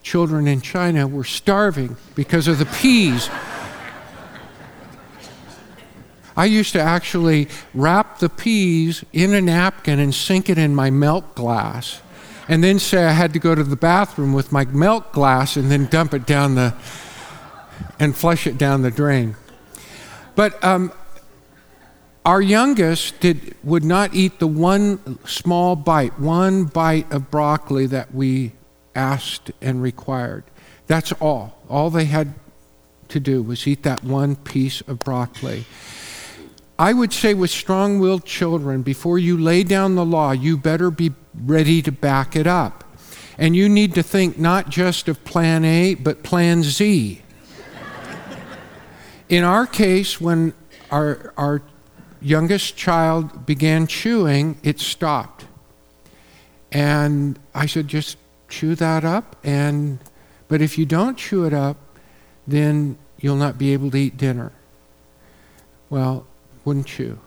children 0.02 0.47
in 0.47 0.62
China 0.62 1.08
were 1.08 1.23
starving 1.23 1.95
because 2.13 2.47
of 2.47 2.60
the 2.60 2.65
peas. 2.65 3.30
I 6.36 6.45
used 6.45 6.73
to 6.73 6.82
actually 6.82 7.47
wrap 7.73 8.19
the 8.19 8.30
peas 8.30 9.06
in 9.13 9.34
a 9.34 9.41
napkin 9.41 9.99
and 9.99 10.13
sink 10.13 10.49
it 10.49 10.58
in 10.58 10.76
my 10.76 10.89
milk 10.89 11.36
glass, 11.36 12.02
and 12.49 12.63
then 12.63 12.80
say 12.80 13.06
I 13.06 13.12
had 13.12 13.34
to 13.34 13.39
go 13.39 13.56
to 13.56 13.63
the 13.63 13.76
bathroom 13.76 14.34
with 14.34 14.52
my 14.52 14.65
milk 14.65 15.13
glass 15.13 15.56
and 15.56 15.71
then 15.71 15.86
dump 15.86 16.13
it 16.13 16.26
down 16.26 16.56
the 16.56 16.73
and 17.99 18.15
flush 18.15 18.47
it 18.47 18.58
down 18.58 18.82
the 18.82 18.91
drain. 18.91 19.36
But 20.36 20.62
um, 20.63 20.91
our 22.25 22.41
youngest 22.41 23.19
did, 23.19 23.55
would 23.63 23.83
not 23.83 24.13
eat 24.13 24.39
the 24.39 24.47
one 24.47 25.19
small 25.25 25.75
bite, 25.75 26.19
one 26.19 26.65
bite 26.65 27.12
of 27.12 27.29
broccoli 27.29 27.86
that 27.88 28.13
we 28.13 28.53
asked 28.95 29.51
and 29.62 29.81
required. 29.81 30.43
That's 30.88 31.12
all. 31.13 31.57
All 31.69 31.89
they 31.89 32.05
had 32.05 32.33
to 33.09 33.19
do 33.19 33.41
was 33.41 33.67
eat 33.67 33.83
that 33.83 34.03
one 34.03 34.36
piece 34.38 34.81
of 34.81 34.99
broccoli. 34.99 35.65
I 36.79 36.93
would 36.93 37.13
say 37.13 37.33
with 37.33 37.51
strong 37.51 37.99
willed 37.99 38.25
children, 38.25 38.81
before 38.81 39.19
you 39.19 39.38
lay 39.38 39.63
down 39.63 39.95
the 39.95 40.05
law, 40.05 40.31
you 40.31 40.57
better 40.57 40.89
be 40.89 41.12
ready 41.33 41.81
to 41.81 41.91
back 41.91 42.36
it 42.36 42.47
up. 42.47 42.83
And 43.38 43.55
you 43.55 43.67
need 43.67 43.95
to 43.95 44.03
think 44.03 44.39
not 44.39 44.69
just 44.69 45.07
of 45.07 45.23
plan 45.25 45.65
A, 45.65 45.95
but 45.95 46.23
plan 46.23 46.63
Z. 46.63 47.21
In 49.29 49.43
our 49.43 49.65
case, 49.65 50.21
when 50.21 50.53
our, 50.91 51.33
our 51.38 51.62
youngest 52.23 52.75
child 52.77 53.45
began 53.45 53.86
chewing, 53.88 54.57
it 54.63 54.79
stopped. 54.79 55.45
And 56.71 57.38
I 57.53 57.65
said, 57.67 57.88
just 57.88 58.17
chew 58.49 58.75
that 58.75 59.03
up 59.03 59.36
and 59.43 59.97
but 60.47 60.62
if 60.62 60.77
you 60.77 60.86
don't 60.86 61.17
chew 61.17 61.43
it 61.43 61.53
up 61.55 61.75
then 62.45 62.95
you'll 63.19 63.36
not 63.36 63.57
be 63.57 63.73
able 63.73 63.89
to 63.89 63.97
eat 63.97 64.15
dinner 64.15 64.51
well 65.89 66.27
wouldn't 66.63 66.99
you 66.99 67.17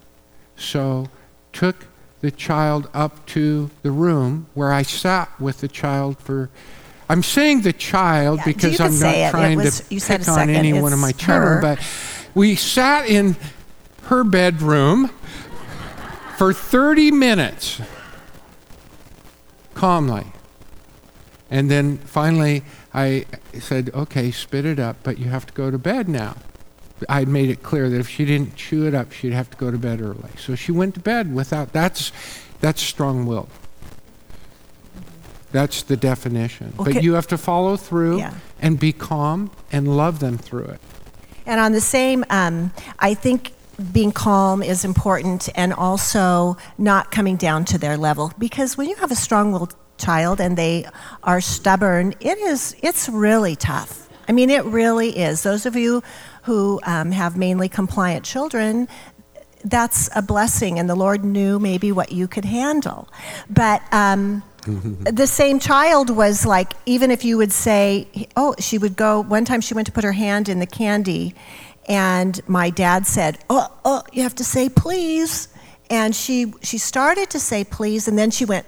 so 0.57 1.09
took 1.53 1.87
the 2.21 2.31
child 2.31 2.89
up 2.95 3.27
to 3.27 3.69
the 3.83 3.91
room 3.91 4.47
where 4.55 4.73
i 4.73 4.83
sat 4.83 5.29
with 5.41 5.59
the 5.63 5.67
child 5.67 6.17
for 6.21 6.49
i'm 7.09 7.25
saying 7.25 7.63
the 7.63 7.73
child 7.73 8.39
Yeah, 8.39 8.45
because 8.45 8.79
i'm 8.79 8.93
not 8.93 8.99
say 9.01 9.25
it. 9.25 9.27
It 9.27 9.31
trying 9.33 9.59
was- 9.59 9.81
to 9.81 10.01
pick 10.01 10.29
on 10.29 10.49
any 10.49 10.73
one 10.81 10.93
of 10.93 11.01
my 11.01 11.11
children 11.11 11.55
her. 11.55 11.61
but 11.61 11.81
we 12.37 12.55
sat 12.55 13.09
in 13.09 13.35
her 14.07 14.25
bedroom 14.25 15.09
for 16.37 16.53
30 16.53 17.11
minutes 17.13 17.81
calmly 19.75 20.27
and 21.51 21.71
then 21.71 21.99
finally, 21.99 22.65
I 22.93 23.25
said, 23.59 23.91
okay, 23.95 24.31
spit 24.31 24.65
it 24.65 24.81
up, 24.81 24.97
but 25.03 25.19
you 25.19 25.27
have 25.27 25.47
to 25.47 25.53
go 25.55 25.71
to 25.71 25.79
bed 25.79 26.09
now. 26.09 26.37
I 27.09 27.25
made 27.25 27.51
it 27.51 27.63
clear 27.63 27.89
that 27.89 27.99
if 28.01 28.09
she 28.09 28.25
didn't 28.25 28.57
chew 28.57 28.87
it 28.87 28.95
up, 28.95 29.13
she'd 29.13 29.33
have 29.33 29.51
to 29.51 29.57
go 29.57 29.71
to 29.71 29.79
bed 29.79 30.01
early. 30.01 30.31
So 30.39 30.55
she 30.55 30.73
went 30.73 30.95
to 30.95 31.01
bed 31.01 31.35
without, 31.35 31.73
that's, 31.73 32.11
that's 32.61 32.83
strong 32.83 33.27
willed. 33.27 33.51
That's 35.53 35.83
the 35.83 35.97
definition. 35.97 36.73
Okay. 36.81 36.95
But 36.95 37.03
you 37.03 37.15
have 37.15 37.29
to 37.29 37.39
follow 37.39 37.77
through 37.77 38.19
Yeah. 38.19 38.35
and 38.61 38.81
be 38.81 38.93
calm 38.93 39.51
and 39.71 39.97
love 39.97 40.19
them 40.19 40.39
through 40.39 40.65
it. 40.65 40.81
And 41.45 41.61
on 41.61 41.73
the 41.73 41.81
same, 41.81 42.25
um, 42.29 42.73
I 42.99 43.15
think 43.15 43.53
being 43.93 44.13
calm 44.13 44.63
is 44.63 44.85
important 44.85 45.49
and 45.55 45.73
also 45.73 46.57
not 46.79 47.11
coming 47.11 47.37
down 47.37 47.65
to 47.67 47.79
their 47.79 47.97
level 47.97 48.33
because 48.39 48.77
when 48.77 48.89
you 48.89 48.97
have 48.97 49.11
a 49.11 49.17
strong-willed 49.17 49.75
child 49.99 50.41
and 50.41 50.57
they 50.57 50.87
are 51.23 51.41
stubborn, 51.41 52.15
it 52.21 52.39
is 52.39 52.77
it's 52.83 53.09
really 53.09 53.57
tough. 53.57 54.09
I 54.29 54.33
mean, 54.33 54.51
it 54.51 54.65
really 54.65 55.17
is. 55.17 55.43
Those 55.43 55.67
of 55.67 55.77
you 55.77 56.03
who 56.43 56.81
um, 56.85 57.13
have 57.13 57.37
mainly 57.37 57.69
compliant 57.69 58.25
children, 58.25 58.89
that's 59.65 60.09
a 60.15 60.23
blessing, 60.23 60.79
and 60.79 60.89
the 60.89 60.95
Lord 60.95 61.25
knew 61.25 61.59
maybe 61.59 61.93
what 61.93 62.13
you 62.13 62.29
could 62.29 62.45
handle. 62.45 63.09
But 63.49 63.83
um, 63.93 64.43
the 64.67 65.27
same 65.27 65.59
child 65.61 66.11
was 66.11 66.45
like, 66.45 66.73
even 66.87 67.11
if 67.11 67.25
you 67.25 67.37
would 67.39 67.53
say, 67.53 68.29
oh, 68.37 68.55
she 68.59 68.79
would 68.79 68.97
go, 68.97 69.21
one 69.21 69.45
time 69.45 69.61
she 69.61 69.75
went 69.75 69.87
to 69.87 69.93
put 69.93 70.05
her 70.05 70.13
hand 70.13 70.49
in 70.49 70.59
the 70.59 70.67
candy, 70.67 71.35
and 71.87 72.41
my 72.49 72.71
dad 72.71 73.07
said, 73.07 73.39
oh, 73.49 73.73
oh, 73.85 74.03
you 74.13 74.23
have 74.23 74.35
to 74.37 74.45
say 74.45 74.69
please. 74.69 75.49
And 75.89 76.15
she, 76.15 76.53
she 76.63 76.79
started 76.79 77.31
to 77.31 77.39
say 77.39 77.63
please, 77.63 78.09
and 78.09 78.19
then 78.19 78.33
she 78.33 78.45
went, 78.45 78.67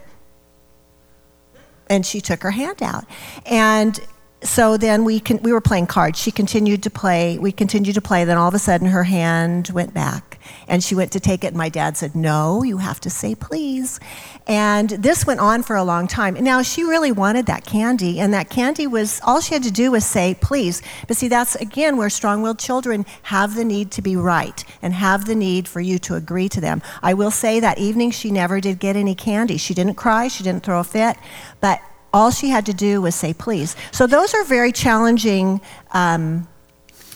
and 1.90 2.06
she 2.06 2.20
took 2.20 2.42
her 2.42 2.52
hand 2.52 2.82
out. 2.82 3.04
And 3.44 3.98
so 4.42 4.76
then 4.76 5.04
we 5.04 5.18
can, 5.18 5.42
we 5.42 5.52
were 5.52 5.60
playing 5.60 5.88
cards. 5.88 6.20
She 6.20 6.30
continued 6.30 6.82
to 6.84 6.90
play. 6.90 7.38
We 7.38 7.50
continued 7.50 7.94
to 7.94 8.00
play. 8.00 8.24
Then 8.24 8.36
all 8.36 8.48
of 8.48 8.54
a 8.54 8.58
sudden, 8.58 8.88
her 8.88 9.04
hand 9.04 9.70
went 9.70 9.92
back, 9.92 10.38
and 10.68 10.82
she 10.82 10.94
went 10.94 11.10
to 11.12 11.20
take 11.20 11.42
it. 11.42 11.48
And 11.48 11.56
my 11.56 11.68
dad 11.68 11.96
said, 11.96 12.14
"No, 12.14 12.62
you 12.62 12.78
have 12.78 13.00
to 13.00 13.10
say 13.10 13.34
please." 13.34 13.98
And 14.46 14.90
this 14.90 15.26
went 15.26 15.40
on 15.40 15.62
for 15.62 15.76
a 15.76 15.82
long 15.82 16.06
time. 16.06 16.34
Now 16.34 16.62
she 16.62 16.84
really 16.84 17.12
wanted 17.12 17.46
that 17.46 17.66
candy, 17.66 18.20
and 18.20 18.32
that 18.32 18.48
candy 18.48 18.86
was 18.86 19.20
all 19.24 19.40
she 19.40 19.54
had 19.54 19.64
to 19.64 19.72
do 19.72 19.90
was 19.90 20.06
say 20.06 20.36
please. 20.40 20.82
But 21.08 21.16
see, 21.16 21.28
that's 21.28 21.56
again 21.56 21.96
where 21.96 22.08
strong-willed 22.08 22.58
children 22.58 23.06
have 23.22 23.56
the 23.56 23.64
need 23.64 23.90
to 23.92 24.02
be 24.02 24.14
right 24.16 24.64
and 24.80 24.94
have 24.94 25.26
the 25.26 25.34
need 25.34 25.66
for 25.66 25.80
you 25.80 25.98
to 25.98 26.14
agree 26.14 26.48
to 26.50 26.60
them. 26.60 26.80
I 27.02 27.12
will 27.12 27.32
say 27.32 27.58
that 27.60 27.78
evening 27.78 28.12
she 28.12 28.30
never 28.30 28.60
did 28.60 28.78
get 28.78 28.94
any 28.94 29.14
candy. 29.16 29.56
She 29.56 29.74
didn't 29.74 29.96
cry. 29.96 30.28
She 30.28 30.44
didn't 30.44 30.62
throw 30.62 30.78
a 30.78 30.84
fit, 30.84 31.16
but 31.60 31.80
all 32.12 32.30
she 32.30 32.48
had 32.48 32.66
to 32.66 32.72
do 32.74 33.00
was 33.00 33.14
say 33.14 33.34
please. 33.34 33.76
So 33.92 34.06
those 34.06 34.34
are 34.34 34.44
very 34.44 34.72
challenging 34.72 35.60
um, 35.92 36.48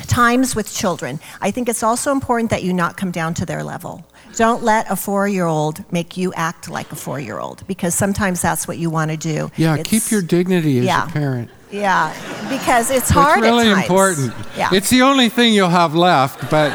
times 0.06 0.54
with 0.54 0.72
children. 0.72 1.20
I 1.40 1.50
think 1.50 1.68
it's 1.68 1.82
also 1.82 2.12
important 2.12 2.50
that 2.50 2.62
you 2.62 2.72
not 2.72 2.96
come 2.96 3.10
down 3.10 3.34
to 3.34 3.46
their 3.46 3.62
level. 3.64 4.04
Don't 4.36 4.62
let 4.62 4.90
a 4.90 4.96
four 4.96 5.28
year 5.28 5.46
old 5.46 5.84
make 5.92 6.16
you 6.16 6.32
act 6.34 6.68
like 6.70 6.90
a 6.90 6.96
four 6.96 7.20
year 7.20 7.38
old 7.38 7.66
because 7.66 7.94
sometimes 7.94 8.40
that's 8.40 8.66
what 8.66 8.78
you 8.78 8.88
want 8.90 9.10
to 9.10 9.16
do. 9.16 9.50
Yeah, 9.56 9.74
It's- 9.74 9.86
keep 9.88 10.10
your 10.10 10.22
dignity 10.22 10.78
as 10.78 10.86
yeah. 10.86 11.06
a 11.06 11.10
parent. 11.10 11.50
Yeah, 11.70 12.12
because 12.50 12.90
it's 12.90 13.08
hard 13.08 13.38
It's 13.38 13.46
really 13.46 13.70
important. 13.70 14.34
Yeah. 14.58 14.68
It's 14.72 14.90
the 14.90 15.00
only 15.02 15.30
thing 15.30 15.54
you'll 15.54 15.70
have 15.70 15.94
left, 15.94 16.50
but 16.50 16.70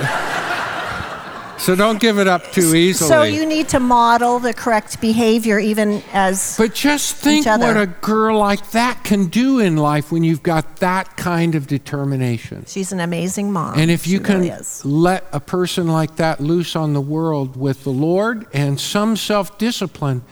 So 1.57 1.75
don't 1.75 1.99
give 1.99 2.19
it 2.19 2.27
up 2.27 2.51
too 2.51 2.75
easily. 2.75 3.09
So 3.09 3.23
you 3.23 3.45
need 3.45 3.69
to 3.69 3.79
model 3.79 4.39
the 4.39 4.53
correct 4.53 5.01
behavior 5.01 5.59
even 5.59 6.03
as. 6.13 6.55
But 6.57 6.73
just 6.73 7.15
think 7.15 7.45
what 7.45 7.75
a 7.75 7.87
girl 7.87 8.37
like 8.37 8.71
that 8.71 9.03
can 9.03 9.25
do 9.25 9.59
in 9.59 9.75
life 9.75 10.11
when 10.11 10.23
you've 10.23 10.43
got 10.43 10.77
that 10.77 11.17
kind 11.17 11.55
of 11.55 11.67
determination. 11.67 12.65
She's 12.67 12.91
an 12.91 12.99
amazing 12.99 13.51
mom. 13.51 13.77
And 13.77 13.89
if 13.89 14.07
you 14.07 14.19
she 14.19 14.23
can 14.23 14.41
really 14.41 14.61
let 14.83 15.25
a 15.33 15.39
person 15.39 15.87
like 15.87 16.17
that 16.17 16.39
loose 16.39 16.75
on 16.75 16.93
the 16.93 17.01
world 17.01 17.57
with 17.57 17.83
the 17.83 17.91
Lord 17.91 18.45
and 18.53 18.79
some 18.79 19.17
self 19.17 19.57
discipline, 19.57 20.23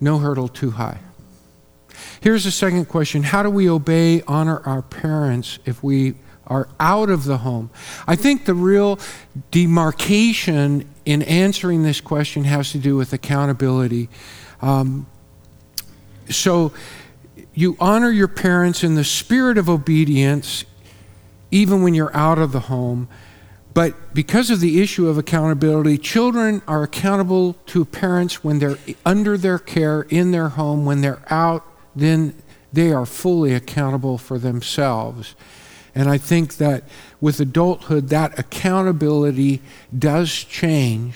no 0.00 0.18
hurdle 0.18 0.48
too 0.48 0.70
high. 0.70 1.00
Here's 2.20 2.44
the 2.44 2.50
second 2.50 2.86
question 2.86 3.24
How 3.24 3.42
do 3.42 3.50
we 3.50 3.68
obey, 3.68 4.22
honor 4.22 4.60
our 4.64 4.82
parents 4.82 5.58
if 5.64 5.82
we 5.82 6.14
are 6.46 6.68
out 6.78 7.10
of 7.10 7.24
the 7.24 7.38
home? 7.38 7.70
I 8.06 8.16
think 8.16 8.44
the 8.44 8.54
real 8.54 8.98
demarcation 9.50 10.88
in 11.04 11.22
answering 11.22 11.82
this 11.82 12.00
question 12.00 12.44
has 12.44 12.72
to 12.72 12.78
do 12.78 12.96
with 12.96 13.12
accountability. 13.12 14.08
Um, 14.60 15.06
so 16.30 16.72
you 17.54 17.76
honor 17.80 18.10
your 18.10 18.28
parents 18.28 18.84
in 18.84 18.94
the 18.94 19.04
spirit 19.04 19.58
of 19.58 19.68
obedience, 19.68 20.64
even 21.50 21.82
when 21.82 21.94
you're 21.94 22.14
out 22.14 22.38
of 22.38 22.52
the 22.52 22.60
home. 22.60 23.08
But 23.72 24.14
because 24.14 24.50
of 24.50 24.60
the 24.60 24.80
issue 24.80 25.06
of 25.06 25.18
accountability, 25.18 25.98
children 25.98 26.62
are 26.66 26.82
accountable 26.82 27.54
to 27.66 27.84
parents 27.84 28.42
when 28.42 28.58
they're 28.58 28.78
under 29.04 29.36
their 29.36 29.58
care 29.58 30.02
in 30.02 30.30
their 30.30 30.48
home. 30.50 30.86
When 30.86 31.02
they're 31.02 31.22
out, 31.30 31.62
then 31.94 32.34
they 32.72 32.90
are 32.92 33.06
fully 33.06 33.54
accountable 33.54 34.16
for 34.16 34.38
themselves. 34.38 35.34
And 35.96 36.10
I 36.10 36.18
think 36.18 36.58
that 36.58 36.84
with 37.22 37.40
adulthood, 37.40 38.10
that 38.10 38.38
accountability 38.38 39.62
does 39.98 40.30
change 40.30 41.14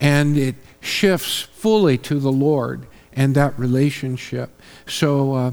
and 0.00 0.36
it 0.38 0.54
shifts 0.80 1.40
fully 1.40 1.98
to 1.98 2.20
the 2.20 2.30
Lord 2.30 2.86
and 3.12 3.34
that 3.34 3.58
relationship. 3.58 4.50
So, 4.86 5.34
uh, 5.34 5.50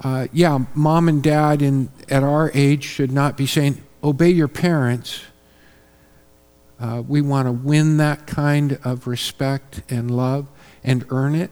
uh, 0.00 0.28
yeah, 0.32 0.64
mom 0.74 1.08
and 1.08 1.24
dad 1.24 1.60
in, 1.60 1.90
at 2.08 2.22
our 2.22 2.52
age 2.54 2.84
should 2.84 3.10
not 3.10 3.36
be 3.36 3.46
saying, 3.46 3.82
obey 4.04 4.30
your 4.30 4.48
parents. 4.48 5.22
Uh, 6.78 7.02
we 7.06 7.20
want 7.20 7.48
to 7.48 7.52
win 7.52 7.96
that 7.96 8.28
kind 8.28 8.78
of 8.84 9.08
respect 9.08 9.82
and 9.88 10.08
love 10.08 10.46
and 10.84 11.04
earn 11.10 11.34
it, 11.34 11.50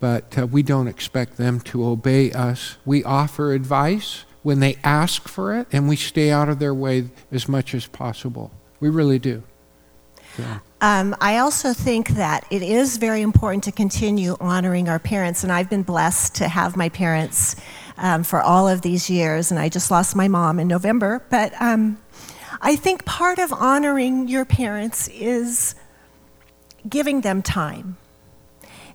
but 0.00 0.38
uh, 0.38 0.46
we 0.46 0.62
don't 0.62 0.88
expect 0.88 1.36
them 1.36 1.60
to 1.60 1.86
obey 1.86 2.32
us. 2.32 2.78
We 2.86 3.04
offer 3.04 3.52
advice 3.52 4.24
when 4.46 4.60
they 4.60 4.76
ask 4.84 5.26
for 5.26 5.56
it, 5.56 5.66
and 5.72 5.88
we 5.88 5.96
stay 5.96 6.30
out 6.30 6.48
of 6.48 6.60
their 6.60 6.72
way 6.72 7.10
as 7.32 7.48
much 7.48 7.74
as 7.74 7.84
possible. 7.88 8.52
We 8.78 8.88
really 8.88 9.18
do. 9.18 9.42
Yeah. 10.38 10.60
Um, 10.80 11.16
I 11.20 11.38
also 11.38 11.72
think 11.72 12.10
that 12.10 12.46
it 12.48 12.62
is 12.62 12.96
very 12.96 13.22
important 13.22 13.64
to 13.64 13.72
continue 13.72 14.36
honoring 14.38 14.88
our 14.88 15.00
parents, 15.00 15.42
and 15.42 15.50
I've 15.50 15.68
been 15.68 15.82
blessed 15.82 16.36
to 16.36 16.46
have 16.46 16.76
my 16.76 16.88
parents 16.88 17.56
um, 17.96 18.22
for 18.22 18.40
all 18.40 18.68
of 18.68 18.82
these 18.82 19.10
years, 19.10 19.50
and 19.50 19.58
I 19.58 19.68
just 19.68 19.90
lost 19.90 20.14
my 20.14 20.28
mom 20.28 20.60
in 20.60 20.68
November. 20.68 21.24
But 21.28 21.52
um, 21.60 21.98
I 22.60 22.76
think 22.76 23.04
part 23.04 23.40
of 23.40 23.52
honoring 23.52 24.28
your 24.28 24.44
parents 24.44 25.08
is 25.08 25.74
giving 26.88 27.22
them 27.22 27.42
time. 27.42 27.96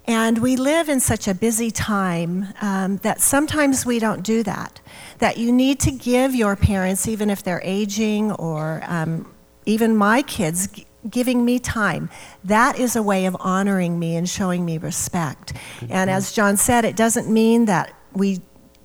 And 0.05 0.39
we 0.39 0.55
live 0.55 0.89
in 0.89 0.99
such 0.99 1.27
a 1.27 1.33
busy 1.33 1.71
time 1.71 2.47
um, 2.61 2.97
that 2.97 3.21
sometimes 3.21 3.85
we 3.85 3.99
don't 3.99 4.23
do 4.23 4.43
that. 4.43 4.81
That 5.19 5.37
you 5.37 5.51
need 5.51 5.79
to 5.81 5.91
give 5.91 6.33
your 6.33 6.55
parents, 6.55 7.07
even 7.07 7.29
if 7.29 7.43
they're 7.43 7.61
aging 7.63 8.31
or 8.33 8.81
um, 8.87 9.31
even 9.65 9.95
my 9.95 10.23
kids, 10.23 10.67
giving 11.09 11.45
me 11.45 11.59
time. 11.59 12.09
That 12.43 12.79
is 12.79 12.95
a 12.95 13.03
way 13.03 13.25
of 13.25 13.37
honoring 13.39 13.99
me 13.99 14.15
and 14.15 14.27
showing 14.27 14.65
me 14.65 14.77
respect. 14.77 15.53
And 15.89 16.09
as 16.09 16.31
Jon 16.31 16.57
said, 16.57 16.85
it 16.85 16.95
doesn't 16.95 17.31
mean 17.31 17.65
that 17.65 17.93
we 18.13 18.41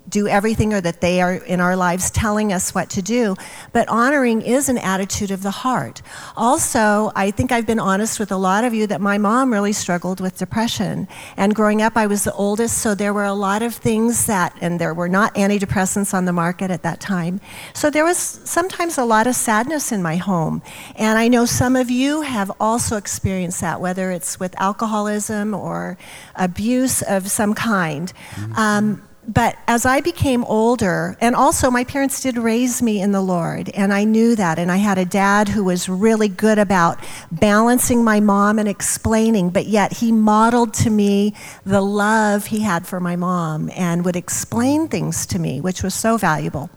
do 0.09 0.29
everything 0.29 0.73
or 0.73 0.81
that 0.81 1.01
they 1.01 1.21
are 1.21 1.35
in 1.35 1.61
our 1.61 1.77
lives 1.77 2.11
telling 2.11 2.53
us 2.53 2.75
what 2.75 2.91
to 2.91 3.03
do. 3.03 3.37
But 3.73 3.89
honoring 3.89 4.43
is 4.43 4.69
an 4.69 4.79
attitude 4.79 5.31
of 5.31 5.43
the 5.43 5.51
heart. 5.51 6.03
Also, 6.37 7.13
I 7.15 7.31
think 7.31 7.53
I've 7.53 7.67
been 7.67 7.81
honest 7.81 8.21
with 8.21 8.31
a 8.31 8.37
lot 8.37 8.65
of 8.65 8.75
you 8.75 8.87
that 8.87 9.01
my 9.01 9.19
mom 9.19 9.53
really 9.53 9.73
struggled 9.73 10.21
with 10.21 10.39
depression. 10.39 11.09
And 11.37 11.55
growing 11.55 11.83
up, 11.83 11.97
I 11.97 12.07
was 12.07 12.25
the 12.25 12.33
oldest, 12.35 12.79
so 12.79 12.95
there 12.95 13.13
were 13.13 13.25
a 13.25 13.35
lot 13.35 13.63
of 13.63 13.75
things 13.75 14.27
that, 14.27 14.57
and 14.61 14.81
there 14.81 14.95
were 14.95 15.09
not 15.09 15.35
antidepressants 15.35 16.15
on 16.15 16.25
the 16.25 16.33
market 16.33 16.71
at 16.71 16.83
that 16.83 17.01
time. 17.01 17.41
So 17.75 17.91
there 17.91 18.05
was 18.05 18.19
sometimes 18.19 18.99
a 18.99 19.05
lot 19.05 19.27
of 19.27 19.35
sadness 19.35 19.93
in 19.93 20.03
my 20.03 20.17
home. 20.17 20.63
And 20.97 21.19
I 21.19 21.29
know 21.29 21.45
some 21.45 21.77
of 21.77 21.91
you 21.91 22.23
have 22.23 22.51
also 22.61 22.97
experienced 22.97 23.61
that, 23.61 23.81
whether 23.81 24.11
it's 24.11 24.39
with 24.39 24.59
alcoholism 24.61 25.55
or 25.55 25.99
abuse 26.35 27.03
of 27.03 27.31
some 27.31 27.55
kind. 27.55 28.13
Mm-hmm. 28.37 28.53
Um, 28.55 29.03
but 29.29 29.57
as 29.67 29.85
I 29.85 30.01
became 30.01 30.45
older, 30.45 31.17
and 31.21 31.35
also 31.35 31.71
my 31.71 31.83
parents 31.83 32.21
did 32.21 32.39
raise 32.39 32.81
me 32.81 33.01
in 33.01 33.11
the 33.11 33.21
Lord, 33.21 33.69
and 33.71 33.93
I 33.93 34.05
knew 34.05 34.37
that. 34.37 34.59
And 34.59 34.71
I 34.71 34.77
had 34.77 34.99
a 34.99 35.05
dad 35.05 35.49
who 35.49 35.65
was 35.65 35.89
really 35.89 36.29
good 36.29 36.59
about 36.59 37.01
balancing 37.33 38.05
my 38.05 38.21
mom 38.21 38.59
and 38.59 38.69
explaining, 38.69 39.51
but 39.51 39.67
yet 39.67 39.95
he 39.95 40.13
modeled 40.13 40.75
to 40.75 40.91
me 40.91 41.35
the 41.65 41.81
love 41.81 42.47
he 42.47 42.61
had 42.61 42.87
for 42.87 43.01
my 43.01 43.17
mom 43.17 43.69
and 43.75 44.05
would 44.05 44.17
explain 44.17 44.87
things 44.87 45.27
to 45.27 45.39
me, 45.41 45.61
which 45.61 45.83
was 45.83 45.95
so 45.95 46.17
valuable. 46.17 46.71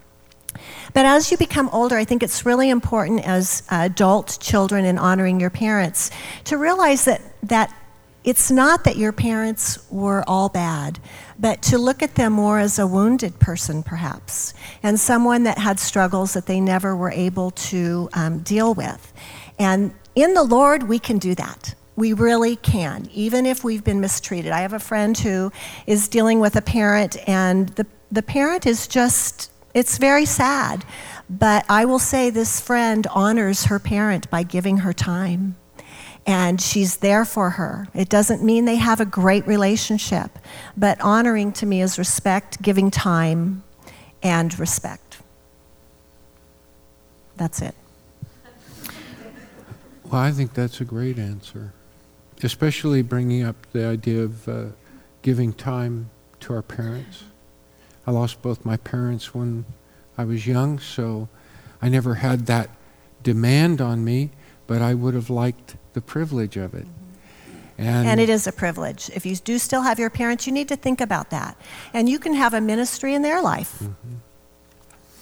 But 0.94 1.06
as 1.06 1.30
you 1.30 1.38
become 1.38 1.70
older, 1.70 1.98
I 1.98 2.04
think 2.06 2.24
it's 2.24 2.48
really 2.48 2.72
important 2.72 3.28
as 3.28 3.62
adult 3.70 4.40
children 4.42 4.86
in 4.86 4.98
honoring 4.98 5.40
your 5.40 5.52
parents 5.52 6.10
to 6.46 6.58
realize 6.58 7.06
that, 7.06 7.22
that 7.44 7.74
it's 8.24 8.52
not 8.52 8.84
that 8.84 8.98
your 8.98 9.12
parents 9.12 9.80
were 9.90 10.24
all 10.28 10.50
bad, 10.50 11.00
but 11.40 11.62
to 11.62 11.78
look 11.78 12.04
at 12.04 12.16
them 12.16 12.34
more 12.34 12.60
as 12.60 12.78
a 12.78 12.86
wounded 12.86 13.40
person, 13.40 13.82
perhaps, 13.82 14.54
and 14.84 15.00
someone 15.00 15.44
that 15.44 15.58
had 15.58 15.80
struggles 15.80 16.34
that 16.34 16.46
they 16.46 16.60
never 16.60 16.96
were 16.96 17.12
able 17.12 17.52
to 17.52 18.10
um, 18.14 18.40
deal 18.40 18.74
with. 18.74 19.14
And 19.58 19.94
in 20.16 20.34
the 20.34 20.44
Lord, 20.44 20.84
we 20.84 21.00
can 21.00 21.18
do 21.18 21.34
that. 21.36 21.74
We 21.96 22.14
really 22.14 22.58
can, 22.58 23.10
even 23.14 23.46
if 23.46 23.64
we've 23.64 23.84
been 23.84 24.02
mistreated. 24.02 24.52
I 24.52 24.62
have 24.62 24.74
a 24.74 24.80
friend 24.80 25.18
who 25.18 25.52
is 25.88 26.08
dealing 26.08 26.40
with 26.40 26.56
a 26.56 26.62
parent, 26.62 27.18
and 27.28 27.70
the, 27.70 27.86
the 28.12 28.24
parent 28.24 28.66
is 28.66 28.88
just, 28.88 29.52
it's 29.74 29.98
very 29.98 30.26
sad. 30.26 30.86
But 31.30 31.66
I 31.70 31.86
will 31.86 32.00
say 32.00 32.30
this 32.30 32.60
friend 32.60 33.06
honors 33.14 33.66
her 33.66 33.80
parent 33.80 34.30
by 34.30 34.44
giving 34.44 34.78
her 34.78 34.94
time 34.94 35.56
and 36.30 36.62
she's 36.62 36.98
there 36.98 37.26
for 37.26 37.50
her. 37.50 37.88
It 37.96 38.08
doesn't 38.08 38.44
mean 38.44 38.66
they 38.66 38.76
have 38.76 39.00
a 39.00 39.06
great 39.06 39.48
relationship, 39.48 40.30
but 40.78 41.02
honoring 41.02 41.52
to 41.54 41.66
me 41.66 41.82
is 41.82 41.98
respect, 41.98 42.62
giving 42.62 42.92
time, 42.92 43.64
and 44.22 44.58
respect. 44.60 45.22
That's 47.36 47.64
it. 47.64 47.74
Well, 50.04 50.22
I 50.22 50.30
think 50.30 50.54
that's 50.54 50.80
a 50.80 50.86
great 50.86 51.18
answer, 51.18 51.74
especially 52.44 53.02
bringing 53.02 53.42
up 53.42 53.56
the 53.72 53.88
idea 53.88 54.22
of 54.22 54.48
uh, 54.48 54.66
giving 55.24 55.52
time 55.52 56.12
to 56.42 56.54
our 56.54 56.62
parents. 56.62 57.24
I 58.06 58.12
lost 58.12 58.44
both 58.44 58.64
my 58.64 58.78
parents 58.78 59.34
when 59.34 59.66
I 60.16 60.26
was 60.26 60.46
young, 60.46 60.78
so 60.78 61.28
I 61.82 61.90
never 61.90 62.16
had 62.16 62.46
that 62.46 62.70
demand 63.24 63.82
on 63.82 64.06
me, 64.06 64.30
but 64.68 64.84
I 64.84 64.94
would 64.94 65.16
have 65.16 65.32
liked 65.32 65.76
the 66.00 66.06
privilege 66.06 66.56
of 66.56 66.74
it. 66.74 66.88
And, 67.78 68.08
and, 68.08 68.20
it 68.22 68.30
is 68.30 68.48
a 68.48 68.54
privilege. 68.54 69.10
If 69.14 69.26
you 69.26 69.36
do 69.36 69.58
still 69.58 69.82
have 69.82 70.00
your 70.00 70.10
parents, 70.10 70.48
you 70.48 70.54
need 70.54 70.70
to 70.70 70.78
think 70.78 71.02
about 71.02 71.30
that. 71.30 71.58
And 71.94 72.08
you 72.08 72.20
can 72.20 72.34
have 72.34 72.54
a 72.54 72.62
ministry 72.62 73.14
in 73.14 73.22
their 73.22 73.42
life. 73.42 73.80
Mm-hmm. 73.80 74.16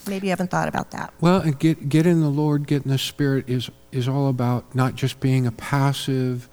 Maybe 0.07 0.27
you 0.27 0.31
haven't 0.31 0.51
thought 0.51 0.67
about 0.67 0.91
that. 0.91 1.13
Well, 1.19 1.41
and 1.41 1.57
get, 1.57 1.89
get 1.89 2.05
in 2.05 2.21
the 2.21 2.29
Lord, 2.29 2.67
get 2.67 2.85
in 2.85 2.91
the 2.91 2.97
Spirit 2.97 3.49
is, 3.49 3.69
is 3.91 4.07
all 4.07 4.27
about 4.27 4.75
not 4.75 4.95
just 4.95 5.19
being 5.19 5.47
a 5.47 5.51
passive, 5.51 6.47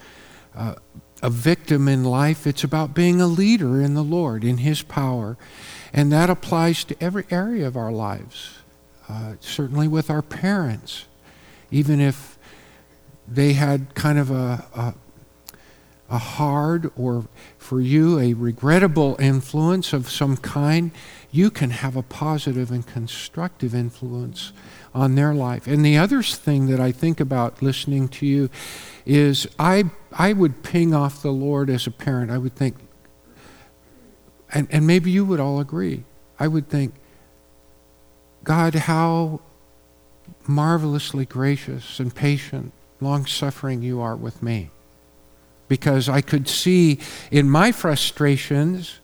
uh, 0.54 0.74
a 1.22 1.30
victim 1.30 1.86
in 1.86 2.04
life. 2.04 2.46
It's 2.46 2.64
about 2.64 2.94
being 2.94 3.20
a 3.20 3.26
leader 3.26 3.80
in 3.80 3.94
the 3.94 4.04
Lord, 4.04 4.42
in 4.42 4.58
His 4.58 4.82
power. 4.82 5.36
And 5.92 6.10
that 6.12 6.30
applies 6.30 6.84
to 6.84 6.96
every 7.02 7.24
area 7.30 7.66
of 7.66 7.76
our 7.76 7.92
lives, 7.92 8.58
uh, 9.08 9.34
certainly 9.40 9.88
with 9.88 10.08
our 10.10 10.22
parents. 10.22 11.06
Even 11.70 12.00
if 12.00 12.33
they 13.26 13.54
had 13.54 13.94
kind 13.94 14.18
of 14.18 14.30
a, 14.30 14.64
a, 14.74 14.94
a 16.10 16.18
hard 16.18 16.90
or 16.96 17.26
for 17.58 17.80
you 17.80 18.18
a 18.18 18.34
regrettable 18.34 19.16
influence 19.18 19.92
of 19.92 20.10
some 20.10 20.36
kind, 20.36 20.90
you 21.30 21.50
can 21.50 21.70
have 21.70 21.96
a 21.96 22.02
positive 22.02 22.70
and 22.70 22.86
constructive 22.86 23.74
influence 23.74 24.52
on 24.94 25.14
their 25.14 25.34
life. 25.34 25.66
And 25.66 25.84
the 25.84 25.96
other 25.96 26.22
thing 26.22 26.66
that 26.66 26.78
I 26.78 26.92
think 26.92 27.20
about 27.20 27.62
listening 27.62 28.08
to 28.08 28.26
you 28.26 28.50
is 29.04 29.48
I, 29.58 29.84
I 30.12 30.32
would 30.32 30.62
ping 30.62 30.94
off 30.94 31.22
the 31.22 31.32
Lord 31.32 31.68
as 31.70 31.86
a 31.86 31.90
parent. 31.90 32.30
I 32.30 32.38
would 32.38 32.54
think, 32.54 32.76
and, 34.52 34.68
and 34.70 34.86
maybe 34.86 35.10
you 35.10 35.24
would 35.24 35.40
all 35.40 35.58
agree, 35.58 36.04
I 36.38 36.48
would 36.48 36.68
think, 36.68 36.94
God, 38.44 38.74
how 38.74 39.40
marvelously 40.46 41.24
gracious 41.24 41.98
and 41.98 42.14
patient, 42.14 42.72
long 43.04 43.26
suffering 43.26 43.82
you 43.82 44.00
are 44.00 44.16
with 44.16 44.42
me. 44.42 44.70
Because 45.68 46.08
I 46.08 46.20
could 46.20 46.48
see 46.48 46.98
in 47.30 47.48
my 47.48 47.72
frustrations, 47.72 49.00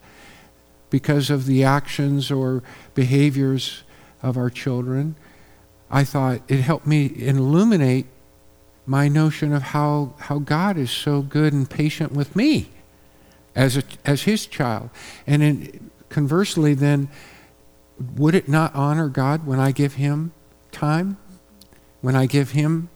because 0.90 1.30
of 1.30 1.46
the 1.46 1.62
actions 1.62 2.30
or 2.30 2.62
behaviors 2.94 3.82
of 4.22 4.36
our 4.36 4.50
children, 4.50 5.14
I 5.90 6.04
thought 6.04 6.42
it 6.48 6.60
helped 6.60 6.86
me 6.86 7.12
illuminate 7.16 8.06
my 8.86 9.08
notion 9.08 9.52
of 9.52 9.62
how, 9.62 10.14
how 10.18 10.38
God 10.38 10.76
is 10.76 10.90
so 10.90 11.22
good 11.22 11.52
and 11.52 11.68
patient 11.68 12.12
with 12.12 12.34
me 12.34 12.70
as, 13.54 13.76
a, 13.76 13.82
as 14.04 14.22
his 14.22 14.46
child. 14.46 14.90
And 15.26 15.42
in, 15.42 15.90
conversely, 16.08 16.74
then, 16.74 17.08
would 18.16 18.34
it 18.34 18.48
not 18.48 18.74
honor 18.74 19.08
God 19.08 19.46
when 19.46 19.60
I 19.60 19.72
give 19.72 19.94
him 19.94 20.32
time? 20.72 21.18
When 22.00 22.16
I 22.16 22.26
give 22.26 22.52
him 22.52 22.88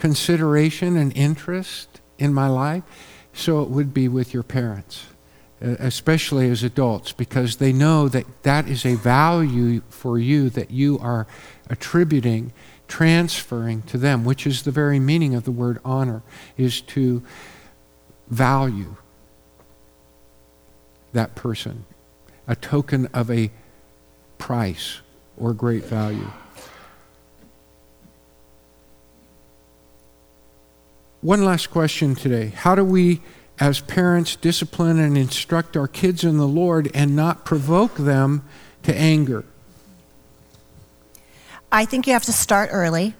consideration 0.00 0.96
and 0.96 1.16
interest 1.16 2.00
in 2.18 2.34
my 2.34 2.48
life? 2.48 2.82
So 3.32 3.62
it 3.62 3.68
would 3.68 3.94
be 3.94 4.08
with 4.08 4.34
your 4.34 4.42
parents, 4.42 5.06
especially 5.60 6.50
as 6.50 6.64
adults, 6.64 7.12
because 7.12 7.56
they 7.56 7.72
know 7.72 8.08
that 8.08 8.26
that 8.42 8.66
is 8.66 8.84
a 8.84 8.96
value 8.96 9.82
for 9.88 10.18
you 10.18 10.50
that 10.50 10.70
you 10.70 10.98
are 10.98 11.26
attributing, 11.68 12.52
transferring 12.88 13.82
to 13.82 13.98
them, 13.98 14.24
which 14.24 14.46
is 14.46 14.62
the 14.62 14.72
very 14.72 14.98
meaning 14.98 15.34
of 15.34 15.44
the 15.44 15.52
word 15.52 15.78
honor, 15.84 16.22
is 16.56 16.80
to 16.80 17.22
value 18.28 18.96
that 21.12 21.34
person, 21.34 21.84
a 22.48 22.56
token 22.56 23.06
of 23.14 23.30
a 23.30 23.50
price 24.38 25.00
or 25.36 25.52
great 25.52 25.84
value. 25.84 26.30
One 31.22 31.44
last 31.44 31.70
question 31.70 32.14
today. 32.14 32.46
How 32.48 32.74
do 32.74 32.82
we, 32.82 33.20
as 33.58 33.80
parents, 33.80 34.36
discipline 34.36 34.98
and 34.98 35.18
instruct 35.18 35.76
our 35.76 35.86
kids 35.86 36.24
in 36.24 36.38
the 36.38 36.48
Lord 36.48 36.90
and 36.94 37.14
not 37.14 37.44
provoke 37.44 37.96
them 37.96 38.42
to 38.84 38.96
anger? 38.96 39.44
I 41.70 41.84
think 41.84 42.06
you 42.06 42.14
have 42.14 42.24
to 42.24 42.32
start 42.32 42.70
early. 42.72 43.14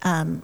Um, 0.00 0.42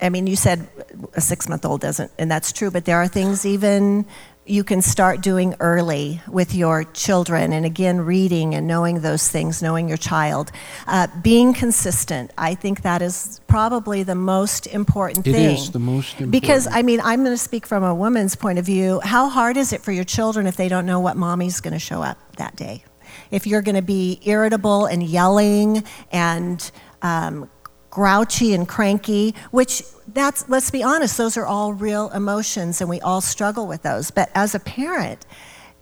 I 0.00 0.10
mean, 0.10 0.26
you 0.26 0.36
said 0.36 0.68
a 1.14 1.22
six 1.22 1.48
month 1.48 1.64
old 1.64 1.80
doesn't, 1.80 2.10
and 2.18 2.30
that's 2.30 2.52
true, 2.52 2.70
but 2.70 2.84
there 2.84 2.98
are 2.98 3.08
things 3.08 3.46
even 3.46 4.04
you 4.44 4.64
can 4.64 4.82
start 4.82 5.20
doing 5.20 5.54
early 5.60 6.20
with 6.26 6.54
your 6.54 6.84
children. 6.84 7.52
And 7.52 7.64
again, 7.64 8.00
reading 8.00 8.54
and 8.54 8.66
knowing 8.66 9.00
those 9.00 9.28
things, 9.28 9.62
knowing 9.62 9.88
your 9.88 9.96
child. 9.96 10.50
Uh, 10.86 11.06
being 11.22 11.54
consistent, 11.54 12.32
I 12.36 12.54
think 12.54 12.82
that 12.82 13.02
is 13.02 13.40
probably 13.46 14.02
the 14.02 14.16
most 14.16 14.66
important 14.66 15.26
It 15.26 15.32
thing. 15.32 15.56
is 15.56 15.70
the 15.70 15.78
most 15.78 16.12
important. 16.12 16.32
Because, 16.32 16.66
I 16.70 16.82
mean, 16.82 17.00
I'm 17.00 17.22
going 17.22 17.34
to 17.34 17.42
speak 17.42 17.66
from 17.66 17.84
a 17.84 17.94
woman's 17.94 18.34
point 18.34 18.58
of 18.58 18.66
view. 18.66 19.00
How 19.04 19.28
hard 19.28 19.56
is 19.56 19.72
it 19.72 19.80
for 19.80 19.92
your 19.92 20.04
children 20.04 20.46
if 20.46 20.56
they 20.56 20.68
don't 20.68 20.86
know 20.86 20.98
what 20.98 21.16
mommy's 21.16 21.60
going 21.60 21.74
to 21.74 21.78
show 21.78 22.02
up 22.02 22.18
that 22.36 22.56
day? 22.56 22.84
If 23.30 23.46
you're 23.46 23.62
going 23.62 23.76
to 23.76 23.82
be 23.82 24.20
irritable 24.24 24.86
and 24.86 25.02
yelling 25.02 25.84
and 26.10 26.70
um, 27.02 27.48
grouchy 27.92 28.54
and 28.54 28.66
cranky, 28.66 29.34
which 29.50 29.82
that's, 30.08 30.48
let's 30.48 30.70
be 30.70 30.82
honest, 30.82 31.18
those 31.18 31.36
are 31.36 31.46
all 31.46 31.74
real 31.74 32.08
emotions 32.10 32.80
and 32.80 32.88
we 32.88 33.00
all 33.00 33.20
struggle 33.20 33.66
with 33.66 33.82
those. 33.82 34.10
But 34.10 34.30
as 34.34 34.54
a 34.54 34.58
parent, 34.58 35.24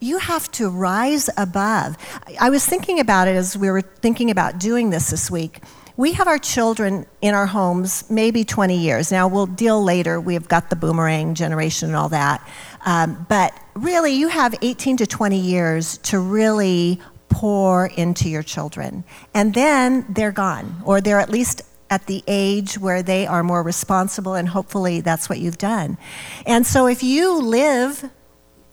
you 0.00 0.18
have 0.18 0.50
to 0.52 0.68
rise 0.68 1.30
above. 1.36 1.96
I 2.38 2.50
was 2.50 2.66
thinking 2.66 2.98
about 2.98 3.28
it 3.28 3.36
as 3.36 3.56
we 3.56 3.70
were 3.70 3.80
thinking 3.80 4.30
about 4.30 4.58
doing 4.58 4.90
this 4.90 5.10
this 5.10 5.30
week. 5.30 5.62
We 5.96 6.12
have 6.14 6.26
our 6.26 6.38
children 6.38 7.06
in 7.22 7.34
our 7.34 7.46
homes 7.46 8.10
maybe 8.10 8.42
20 8.42 8.76
years. 8.76 9.12
Now, 9.12 9.28
we'll 9.28 9.46
deal 9.46 9.82
later. 9.82 10.20
We've 10.20 10.48
got 10.48 10.68
the 10.68 10.76
boomerang 10.76 11.34
generation 11.34 11.90
and 11.90 11.96
all 11.96 12.08
that. 12.08 12.46
Um, 12.84 13.24
but 13.28 13.52
really, 13.74 14.14
you 14.14 14.28
have 14.28 14.54
18 14.62 14.96
to 14.96 15.06
20 15.06 15.38
years 15.38 15.98
to 15.98 16.18
really 16.18 17.00
pour 17.28 17.86
into 17.86 18.28
your 18.28 18.42
children. 18.42 19.04
And 19.34 19.54
then 19.54 20.06
they're 20.08 20.32
gone, 20.32 20.82
or 20.84 21.00
they're 21.00 21.20
at 21.20 21.30
least 21.30 21.62
at 21.90 22.06
the 22.06 22.22
age 22.28 22.78
where 22.78 23.02
they 23.02 23.26
are 23.26 23.42
more 23.42 23.62
responsible, 23.62 24.34
and 24.34 24.48
hopefully 24.48 25.00
that's 25.00 25.28
what 25.28 25.40
you've 25.40 25.58
done. 25.58 25.98
And 26.46 26.64
so 26.64 26.86
if 26.86 27.02
you 27.02 27.42
live, 27.42 28.08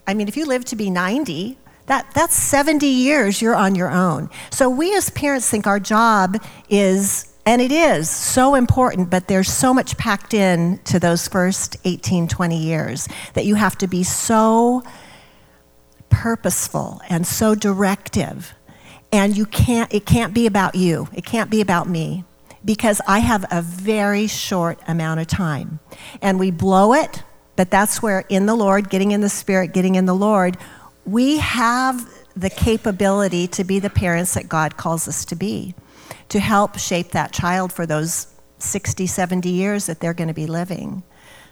I 0.05 0.13
mean, 0.13 0.27
if 0.27 0.37
you 0.37 0.45
live 0.45 0.63
to 0.65 0.75
be 0.75 0.91
90, 0.91 1.57
that, 1.87 2.13
that's 2.13 2.35
70 2.35 2.85
years 2.85 3.41
you're 3.41 3.55
on 3.55 3.73
your 3.73 3.89
own. 3.89 4.29
So 4.51 4.69
we 4.69 4.95
as 4.95 5.09
parents 5.09 5.49
think 5.49 5.65
our 5.65 5.79
job 5.79 6.37
is, 6.69 7.33
and 7.45 7.59
it 7.61 7.71
is 7.71 8.09
so 8.09 8.53
important, 8.53 9.09
but 9.09 9.27
there's 9.27 9.51
so 9.51 9.73
much 9.73 9.97
packed 9.97 10.35
in 10.35 10.77
to 10.85 10.99
those 10.99 11.27
first 11.27 11.75
18, 11.85 12.27
20 12.27 12.57
years 12.57 13.09
that 13.33 13.45
you 13.45 13.55
have 13.55 13.77
to 13.79 13.87
be 13.87 14.03
so 14.03 14.83
purposeful 16.09 17.01
and 17.09 17.25
so 17.25 17.55
directive. 17.55 18.53
And 19.11 19.35
you 19.35 19.45
can't, 19.45 19.91
it 19.93 20.05
can't 20.05 20.33
be 20.33 20.45
about 20.45 20.75
you. 20.75 21.07
It 21.13 21.25
can't 21.25 21.49
be 21.49 21.61
about 21.61 21.87
me 21.89 22.25
because 22.63 23.01
I 23.07 23.19
have 23.19 23.45
a 23.51 23.61
very 23.61 24.27
short 24.27 24.79
amount 24.87 25.19
of 25.19 25.27
time. 25.27 25.79
And 26.21 26.39
we 26.39 26.51
blow 26.51 26.93
it, 26.93 27.23
but 27.55 27.71
that's 27.71 28.01
where 28.01 28.25
in 28.29 28.45
the 28.45 28.55
Lord, 28.55 28.89
getting 28.89 29.11
in 29.11 29.21
the 29.21 29.29
Spirit, 29.29 29.73
getting 29.73 29.95
in 29.95 30.05
the 30.05 30.15
Lord, 30.15 30.57
we 31.05 31.37
have 31.37 32.09
the 32.35 32.49
capability 32.49 33.47
to 33.47 33.63
be 33.63 33.79
the 33.79 33.89
parents 33.89 34.33
that 34.35 34.47
God 34.47 34.77
calls 34.77 35.07
us 35.07 35.25
to 35.25 35.35
be, 35.35 35.73
to 36.29 36.39
help 36.39 36.77
shape 36.77 37.11
that 37.11 37.31
child 37.31 37.73
for 37.73 37.85
those 37.85 38.27
60, 38.59 39.07
70 39.07 39.49
years 39.49 39.85
that 39.87 39.99
they're 39.99 40.13
going 40.13 40.27
to 40.27 40.33
be 40.33 40.47
living. 40.47 41.03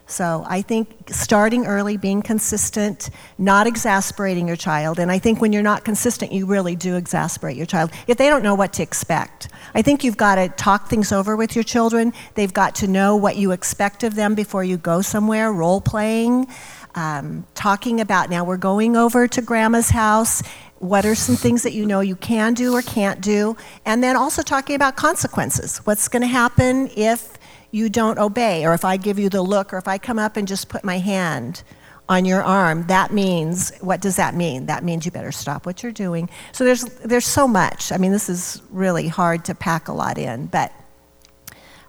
So 0.08 0.44
I 0.48 0.62
think 0.62 1.10
starting 1.10 1.66
early, 1.66 1.98
being 1.98 2.22
consistent, 2.22 3.10
not 3.38 3.66
exasperating 3.66 4.48
your 4.48 4.56
child. 4.56 5.00
And 5.00 5.12
I 5.12 5.18
think 5.18 5.42
when 5.42 5.52
you're 5.52 5.64
not 5.64 5.84
consistent, 5.84 6.32
you 6.32 6.46
really 6.46 6.76
do 6.76 6.96
exasperate 6.96 7.58
your 7.58 7.66
child 7.66 7.92
if 8.08 8.18
they 8.18 8.30
don't 8.30 8.44
know 8.44 8.54
what 8.54 8.74
to 8.74 8.84
expect. 8.84 9.50
I 9.74 9.82
think 9.82 10.04
you've 10.04 10.18
got 10.18 10.36
to 10.36 10.50
talk 10.50 10.90
things 10.90 11.12
over 11.12 11.36
with 11.36 11.56
your 11.56 11.64
children. 11.64 12.14
They've 12.36 12.54
got 12.54 12.76
to 12.76 12.88
know 12.88 13.16
what 13.16 13.36
you 13.36 13.52
expect 13.52 14.04
of 14.04 14.14
them 14.16 14.36
before 14.36 14.64
you 14.64 14.78
go 14.78 15.02
somewhere, 15.02 15.52
role 15.52 15.82
playing, 15.82 16.48
um, 16.96 17.46
talking 17.56 18.00
about 18.00 18.30
now 18.30 18.44
we're 18.46 18.58
going 18.58 18.96
over 18.96 19.28
to 19.28 19.42
grandma's 19.42 19.90
house. 19.90 20.42
What 20.80 21.06
are 21.06 21.16
some 21.16 21.36
things 21.36 21.64
that 21.64 21.74
you 21.74 21.86
know 21.86 22.00
you 22.00 22.16
can 22.16 22.54
do 22.54 22.74
or 22.74 22.82
can't 22.82 23.22
do? 23.22 23.58
And 23.86 24.04
then 24.04 24.16
also 24.16 24.42
talking 24.42 24.76
about 24.76 24.96
consequences. 24.96 25.80
What's 25.80 26.08
going 26.08 26.22
to 26.22 26.28
happen 26.28 26.90
if 26.96 27.38
you 27.76 27.90
don't 27.90 28.18
obey, 28.18 28.66
or 28.66 28.74
if 28.74 28.86
I 28.86 28.96
give 28.96 29.20
you 29.20 29.28
the 29.28 29.42
look, 29.42 29.74
or 29.74 29.78
if 29.78 29.86
I 29.86 29.98
come 29.98 30.18
up 30.18 30.38
and 30.38 30.48
just 30.48 30.70
put 30.70 30.86
my 30.86 30.98
hand 30.98 31.62
on 32.08 32.24
your 32.24 32.42
arm, 32.42 32.88
that 32.88 33.12
means, 33.12 33.76
what 33.82 34.00
does 34.00 34.16
that 34.16 34.34
mean? 34.34 34.68
That 34.68 34.86
means 34.86 35.04
you 35.04 35.12
better 35.12 35.34
stop 35.34 35.66
what 35.66 35.84
you're 35.84 35.92
doing. 35.92 36.30
So 36.54 36.64
there's, 36.64 36.86
there's 37.04 37.26
so 37.26 37.50
much. 37.50 37.92
I 37.92 37.98
mean, 37.98 38.14
this 38.14 38.30
is 38.30 38.62
really 38.70 39.10
hard 39.10 39.44
to 39.46 39.56
pack 39.56 39.90
a 39.90 39.92
lot 39.92 40.18
in, 40.18 40.46
but, 40.46 40.72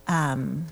um, 0.09 0.67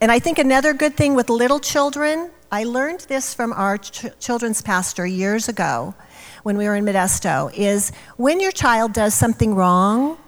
and 0.00 0.10
I 0.10 0.18
think 0.18 0.40
another 0.40 0.74
good 0.74 0.96
thing 0.96 1.14
with 1.14 1.30
little 1.30 1.60
children, 1.60 2.32
I 2.50 2.64
learned 2.64 3.00
this 3.00 3.34
from 3.34 3.52
our 3.52 3.78
ch- 3.78 4.06
children's 4.18 4.62
pastor 4.62 5.06
years 5.06 5.48
ago 5.48 5.94
when 6.42 6.56
we 6.56 6.64
were 6.64 6.74
in 6.74 6.84
Modesto, 6.84 7.54
is 7.54 7.92
when 8.16 8.40
your 8.40 8.52
child 8.52 8.92
does 8.92 9.14
something 9.14 9.54
wrong, 9.54 10.18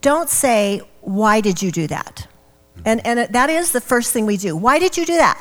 don't 0.00 0.28
say, 0.28 0.80
Why 1.02 1.40
did 1.40 1.62
you 1.62 1.70
do 1.70 1.86
that? 1.86 2.26
And, 2.84 3.04
and 3.06 3.32
that 3.32 3.50
is 3.50 3.72
the 3.72 3.80
first 3.80 4.12
thing 4.12 4.26
we 4.26 4.36
do. 4.36 4.56
Why 4.56 4.78
did 4.78 4.96
you 4.96 5.04
do 5.04 5.16
that? 5.16 5.38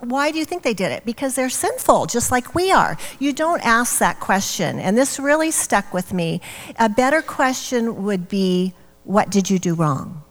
Why 0.00 0.30
do 0.30 0.38
you 0.38 0.44
think 0.44 0.62
they 0.62 0.74
did 0.74 0.92
it? 0.92 1.04
Because 1.04 1.34
they're 1.34 1.50
sinful, 1.50 2.06
just 2.06 2.30
like 2.30 2.54
we 2.54 2.70
are. 2.70 2.96
You 3.18 3.32
don't 3.32 3.64
ask 3.64 3.98
that 3.98 4.20
question. 4.20 4.78
And 4.78 4.96
this 4.96 5.18
really 5.18 5.50
stuck 5.50 5.92
with 5.92 6.12
me. 6.12 6.40
A 6.78 6.88
better 6.88 7.22
question 7.22 8.04
would 8.04 8.28
be, 8.28 8.74
What 9.02 9.30
did 9.30 9.50
you 9.50 9.58
do 9.58 9.74
wrong? 9.74 10.23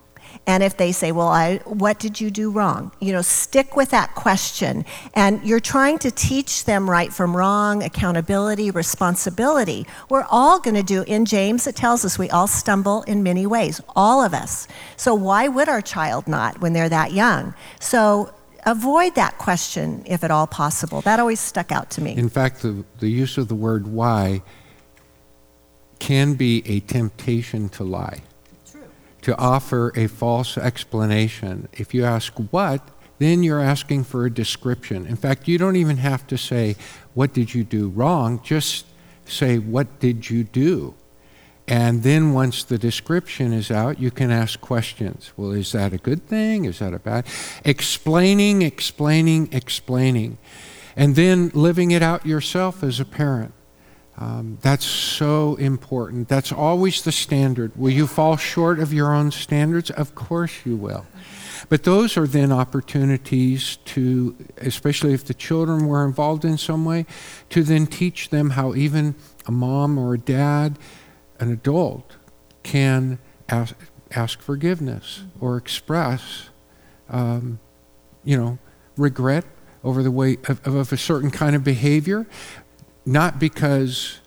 And 0.46 0.62
if 0.62 0.76
they 0.76 0.92
say, 0.92 1.12
Well, 1.12 1.28
I, 1.28 1.58
what 1.66 2.00
did 2.00 2.20
you 2.20 2.30
do 2.30 2.52
wrong? 2.52 2.92
You 3.00 3.14
know, 3.14 3.22
stick 3.22 3.76
with 3.76 3.92
that 3.92 4.14
question. 4.16 4.86
And 5.14 5.44
you're 5.44 5.62
trying 5.62 6.00
to 6.00 6.12
teach 6.12 6.66
them 6.66 6.90
right 6.90 7.14
from 7.14 7.36
wrong, 7.36 7.82
accountability, 7.82 8.70
responsibility. 8.72 9.88
We're 10.10 10.26
all 10.30 10.60
going 10.60 10.76
to 10.76 10.84
do, 10.84 11.04
in 11.04 11.26
James, 11.26 11.66
it 11.66 11.76
tells 11.76 12.04
us 12.04 12.20
we 12.20 12.30
all 12.30 12.48
stumble 12.48 13.04
in 13.04 13.24
many 13.24 13.46
ways, 13.46 13.82
all 13.96 14.24
of 14.24 14.34
us. 14.34 14.68
So 14.98 15.16
why 15.16 15.48
would 15.48 15.70
our 15.70 15.82
child 15.82 16.28
not 16.28 16.60
when 16.60 16.74
they're 16.74 16.90
that 16.90 17.14
young? 17.14 17.54
So 17.80 18.34
avoid 18.66 19.16
that 19.16 19.38
question 19.38 20.04
if 20.06 20.24
at 20.24 20.32
all 20.32 20.48
possible. 20.48 21.02
That 21.02 21.20
always 21.20 21.40
stuck 21.40 21.72
out 21.72 21.90
to 21.92 22.02
me. 22.02 22.16
In 22.18 22.30
fact, 22.30 22.62
the, 22.62 22.84
the 23.00 23.10
use 23.10 23.38
of 23.38 23.48
the 23.48 23.56
word 23.56 23.88
why 23.88 24.42
can 26.00 26.34
be 26.34 26.64
a 26.66 26.82
temptation 26.82 27.70
to 27.70 27.84
lie 27.86 28.22
to 29.24 29.38
offer 29.38 29.92
a 29.96 30.08
false 30.08 30.58
explanation. 30.58 31.68
If 31.74 31.94
you 31.94 32.06
ask 32.06 32.34
what, 32.52 32.88
then 33.20 33.44
you're 33.44 33.62
asking 33.62 34.04
for 34.04 34.26
a 34.26 34.30
description. 34.30 35.06
In 35.06 35.16
fact, 35.16 35.48
you 35.48 35.58
don't 35.58 35.76
even 35.76 35.98
have 35.98 36.28
to 36.28 36.38
say, 36.38 36.76
What 37.14 37.34
did 37.34 37.54
you 37.54 37.64
do 37.64 37.90
wrong? 37.90 38.42
Just 38.44 38.86
say, 39.26 39.58
What 39.58 40.00
did 40.00 40.30
you 40.30 40.44
do? 40.44 40.96
And 41.68 42.04
then 42.04 42.34
once 42.34 42.64
the 42.66 42.78
description 42.78 43.54
is 43.54 43.72
out, 43.72 44.00
you 44.00 44.12
can 44.12 44.32
ask 44.32 44.60
questions. 44.60 45.32
Well, 45.38 45.52
is 45.52 45.72
that 45.72 45.94
a 45.94 45.98
good 45.98 46.28
thing? 46.28 46.66
Is 46.66 46.80
that 46.80 46.94
a 46.94 47.00
bad? 47.00 47.26
Explaining, 47.64 48.62
explaining, 48.62 49.48
explaining. 49.54 50.38
And 50.98 51.16
then 51.16 51.50
living 51.54 51.92
it 51.92 52.04
out 52.04 52.26
yourself 52.26 52.84
as 52.84 53.00
a 53.00 53.06
parent. 53.06 53.54
Um, 54.18 54.60
that's 54.62 54.86
so 54.86 55.56
important. 55.56 56.28
That's 56.28 56.52
always 56.52 57.02
the 57.02 57.12
standard. 57.12 57.76
Will 57.76 57.90
you 57.90 58.06
fall 58.06 58.38
short 58.38 58.80
of 58.80 58.94
your 58.94 59.14
own 59.14 59.32
standards? 59.32 59.90
Of 59.90 60.14
course 60.14 60.66
you 60.66 60.76
will. 60.76 61.06
But 61.70 61.84
those 61.84 62.18
are 62.18 62.28
then 62.28 62.52
opportunities 62.52 63.78
to, 63.86 64.36
especially 64.58 65.14
if 65.14 65.26
the 65.26 65.34
children 65.34 65.88
were 65.88 66.06
involved 66.06 66.46
in 66.46 66.58
some 66.58 66.86
way, 66.86 67.06
to 67.50 67.64
then 67.64 67.88
teach 67.88 68.30
them 68.30 68.52
how 68.52 68.76
even 68.76 69.16
a 69.48 69.52
mom 69.52 69.98
or 69.98 70.14
a 70.14 70.20
dad, 70.20 70.78
an 71.40 71.52
adult, 71.52 72.18
can 72.62 73.18
ask, 73.50 73.76
ask 74.12 74.42
forgiveness 74.42 75.24
or 75.40 75.58
express, 75.58 76.50
um, 77.10 77.60
you 78.24 78.38
know, 78.38 78.60
regret 78.98 79.46
over 79.84 80.02
the 80.02 80.12
way 80.12 80.38
of, 80.48 80.66
of 80.66 80.94
a 80.94 80.98
certain 80.98 81.30
kind 81.30 81.56
of 81.56 81.64
behavior, 81.64 82.26
not 83.06 83.40
because 83.40 84.20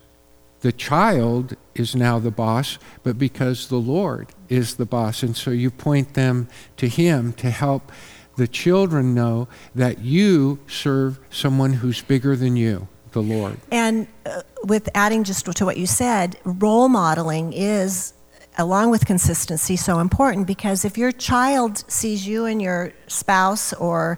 the 0.61 0.71
child 0.71 1.55
is 1.75 1.95
now 1.95 2.19
the 2.19 2.31
boss, 2.31 2.77
but 3.03 3.17
because 3.17 3.67
the 3.67 3.77
Lord 3.77 4.27
is 4.49 4.75
the 4.75 4.85
boss. 4.85 5.23
And 5.23 5.35
so 5.35 5.51
you 5.51 5.69
point 5.69 6.13
them 6.13 6.47
to 6.77 6.87
Him 6.87 7.33
to 7.33 7.49
help 7.49 7.91
the 8.37 8.47
children 8.47 9.13
know 9.13 9.47
that 9.75 9.99
you 9.99 10.59
serve 10.67 11.19
someone 11.29 11.73
who's 11.73 12.01
bigger 12.01 12.35
than 12.35 12.55
you, 12.55 12.87
the 13.11 13.21
Lord. 13.21 13.57
And 13.71 14.07
uh, 14.25 14.41
with 14.63 14.89
adding 14.95 15.23
just 15.23 15.45
to 15.45 15.65
what 15.65 15.77
you 15.77 15.87
said, 15.87 16.37
role 16.43 16.87
modeling 16.87 17.53
is, 17.53 18.13
along 18.57 18.91
with 18.91 19.05
consistency, 19.05 19.75
so 19.75 19.99
important 19.99 20.47
because 20.47 20.85
if 20.85 20.97
your 20.97 21.11
child 21.11 21.83
sees 21.91 22.27
you 22.27 22.45
and 22.45 22.61
your 22.61 22.93
spouse, 23.07 23.73
or 23.73 24.17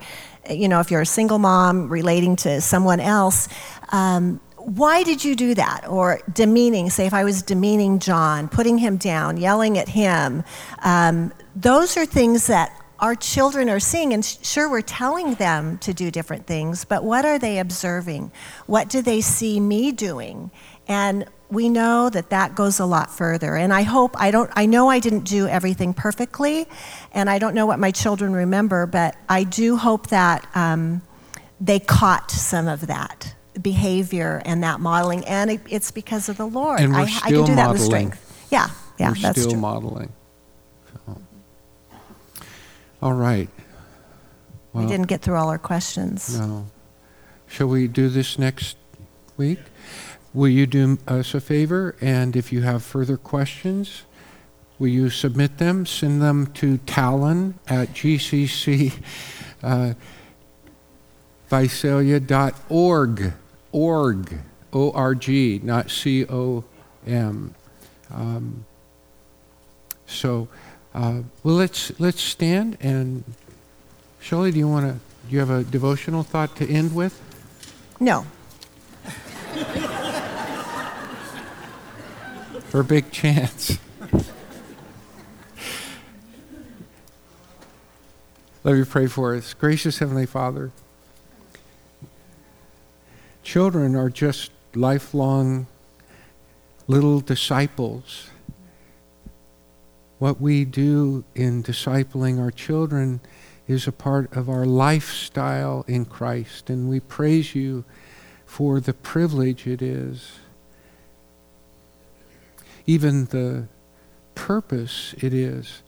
you 0.49 0.68
know, 0.68 0.80
if 0.80 0.91
you're 0.91 1.01
a 1.01 1.05
single 1.05 1.39
mom 1.39 1.89
relating 1.89 2.36
to 2.38 2.60
someone 2.60 2.99
else, 2.99 3.47
um, 3.91 4.39
why 4.70 5.01
did 5.01 5.26
you 5.26 5.36
do 5.36 5.55
that? 5.55 5.88
Or 5.88 6.22
demeaning, 6.32 6.91
say 6.91 7.07
if 7.07 7.13
I 7.13 7.24
was 7.24 7.41
demeaning 7.41 7.97
Jon, 7.97 8.47
putting 8.47 8.78
him 8.78 8.97
down, 8.97 9.38
yelling 9.38 9.80
at 9.80 9.89
him. 9.89 10.43
Um, 10.84 11.34
those 11.55 11.97
are 11.97 12.05
things 12.05 12.47
that 12.47 12.72
our 12.99 13.15
children 13.15 13.67
are 13.70 13.80
seeing, 13.80 14.13
and 14.13 14.24
sure, 14.24 14.70
we're 14.70 14.82
telling 14.82 15.34
them 15.36 15.80
to 15.80 15.93
do 15.93 16.11
different 16.11 16.45
things, 16.45 16.86
but 16.86 17.03
what 17.03 17.26
are 17.26 17.39
they 17.39 17.57
observing? 17.57 18.32
What 18.67 18.89
do 18.89 19.01
they 19.01 19.22
see 19.22 19.59
me 19.59 19.91
doing? 19.91 20.51
And 20.88 21.26
we 21.49 21.70
know 21.70 22.09
that 22.11 22.30
that 22.30 22.53
goes 22.53 22.80
a 22.80 22.86
lot 22.86 23.09
further. 23.09 23.55
And 23.55 23.74
I 23.74 23.82
hope, 23.82 24.15
I 24.20 24.30
don't, 24.30 24.51
I 24.53 24.67
know 24.67 24.89
I 24.89 24.99
didn't 24.99 25.24
do 25.24 25.47
everything 25.47 25.95
perfectly, 25.95 26.67
and 27.11 27.28
I 27.28 27.39
don't 27.39 27.55
know 27.55 27.65
what 27.65 27.80
my 27.80 27.89
children 27.89 28.34
remember, 28.34 28.86
but 28.86 29.15
I 29.28 29.45
do 29.45 29.78
hope 29.78 30.07
that 30.07 30.47
um, 30.53 31.01
they 31.59 31.80
caught 31.80 32.30
some 32.30 32.67
of 32.67 32.86
that 32.86 33.34
behavior 33.62 34.41
and 34.45 34.64
that 34.64 34.80
modeling, 34.80 35.26
and 35.26 35.51
it, 35.51 35.62
it's 35.70 35.91
because 35.91 36.30
of 36.30 36.38
the 36.38 36.45
Lord. 36.45 36.80
And 36.80 36.93
we're 36.93 36.99
I, 36.99 37.05
still 37.07 37.22
I 37.24 37.30
can 37.30 37.34
do 37.34 37.55
that 37.55 37.55
modeling. 37.55 37.74
with 37.74 37.82
strength. 37.82 38.47
Yeah, 38.51 38.70
yeah, 38.97 39.10
we're 39.10 39.22
that's 39.22 39.39
still 39.39 39.51
true. 39.51 39.60
modeling. 39.60 40.14
So. 41.05 41.22
All 43.01 43.14
right. 43.14 43.49
we 44.74 44.86
didn't 44.86 45.07
get 45.07 45.22
through 45.22 45.36
all 45.36 45.49
our 45.49 45.57
questions. 45.57 46.39
No. 46.39 46.68
Shall 47.47 47.68
we 47.68 47.88
do 47.88 48.10
this 48.10 48.38
next 48.38 48.78
week? 49.38 49.60
Will 50.34 50.49
you 50.49 50.68
do 50.68 50.99
us 51.07 51.34
a 51.34 51.41
favor? 51.41 51.95
And 52.01 52.36
if 52.36 52.51
you 52.51 52.62
have 52.62 52.84
further 52.84 53.18
questions, 53.18 54.03
will 54.78 54.89
you 54.89 55.10
submit 55.10 55.57
them? 55.57 55.86
Send 55.86 56.22
them 56.22 56.47
to 56.53 56.78
Talon 56.80 57.60
at 57.68 57.89
GCC. 57.89 58.93
Uh. 59.62 59.93
Org. 63.72 64.39
O 64.72 64.91
R 64.91 65.15
G, 65.15 65.59
not 65.63 65.89
C 65.89 66.26
O 66.26 66.63
M. 67.07 67.55
Um, 68.13 68.65
so, 70.05 70.47
uh, 70.93 71.22
well, 71.43 71.55
let's 71.55 71.97
let's 71.99 72.22
stand 72.22 72.78
and 72.82 73.24
Shelley, 74.20 74.51
do 74.51 74.59
you 74.59 74.67
want 74.67 74.86
to? 74.86 74.93
Do 75.28 75.34
you 75.34 75.39
have 75.39 75.49
a 75.49 75.63
devotional 75.63 76.22
thought 76.24 76.55
to 76.57 76.70
end 76.70 76.93
with? 76.93 77.20
No. 77.99 78.26
For 82.70 82.82
a 82.82 82.84
big 82.84 83.11
chance. 83.11 83.80
Let 88.63 88.76
me 88.76 88.84
pray 88.84 89.07
for 89.07 89.36
us. 89.36 89.53
Gracious 89.53 89.99
Heavenly 89.99 90.26
Father, 90.26 90.72
children 93.50 93.95
are 93.95 94.12
just 94.12 94.52
lifelong 94.76 95.66
little 96.86 97.20
disciples. 97.20 98.30
What 100.20 100.39
we 100.39 100.66
do 100.66 101.24
in 101.34 101.64
discipling 101.64 102.39
our 102.39 102.52
children 102.52 103.20
is 103.68 103.88
a 103.88 103.91
part 103.91 104.32
of 104.38 104.50
our 104.50 104.68
lifestyle 104.68 105.84
in 105.88 106.06
Christ, 106.06 106.70
and 106.70 106.88
we 106.88 107.00
praise 107.00 107.56
you 107.56 107.86
for 108.45 108.80
the 108.80 108.93
privilege 108.93 109.66
it 109.66 109.82
is, 109.82 110.34
even 112.86 113.26
the 113.26 113.68
purpose 114.36 115.16
it 115.24 115.34
is, 115.34 115.82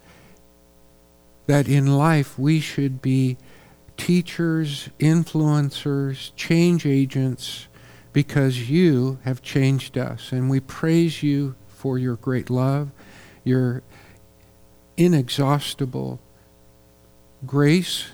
that 1.45 1.67
in 1.67 1.85
life 1.95 2.39
we 2.39 2.59
should 2.59 3.03
be 3.03 3.37
teachers, 4.01 4.89
influencers, 4.99 6.31
change 6.35 6.87
agents, 6.87 7.67
because 8.13 8.67
you 8.67 9.19
have 9.25 9.43
changed 9.43 9.95
us. 9.95 10.31
And 10.31 10.49
we 10.49 10.59
praise 10.59 11.21
you 11.21 11.53
for 11.67 11.99
your 11.99 12.15
great 12.15 12.49
love, 12.49 12.89
your 13.43 13.83
inexhaustible 14.97 16.19
grace, 17.45 18.07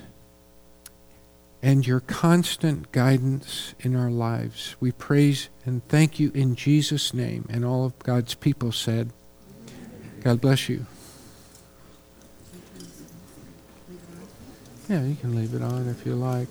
and 1.64 1.88
your 1.88 2.02
constant 2.02 2.92
guidance 2.92 3.74
in 3.80 3.96
our 3.96 4.12
lives. 4.12 4.76
We 4.82 4.92
praise 4.92 5.48
and 5.66 5.88
thank 5.88 6.20
you 6.20 6.32
in 6.34 6.56
Jesus' 6.56 7.14
name. 7.14 7.46
And 7.50 7.64
all 7.64 7.86
of 7.86 7.98
God's 8.00 8.36
people 8.36 8.74
said, 8.74 9.14
God 10.22 10.42
bless 10.42 10.68
you. 10.68 10.86
Yeah, 14.90 15.04
you 15.04 15.16
can 15.16 15.36
leave 15.36 15.54
it 15.54 15.62
on 15.62 15.90
if 15.90 16.06
you 16.06 16.16
like. 16.16 16.48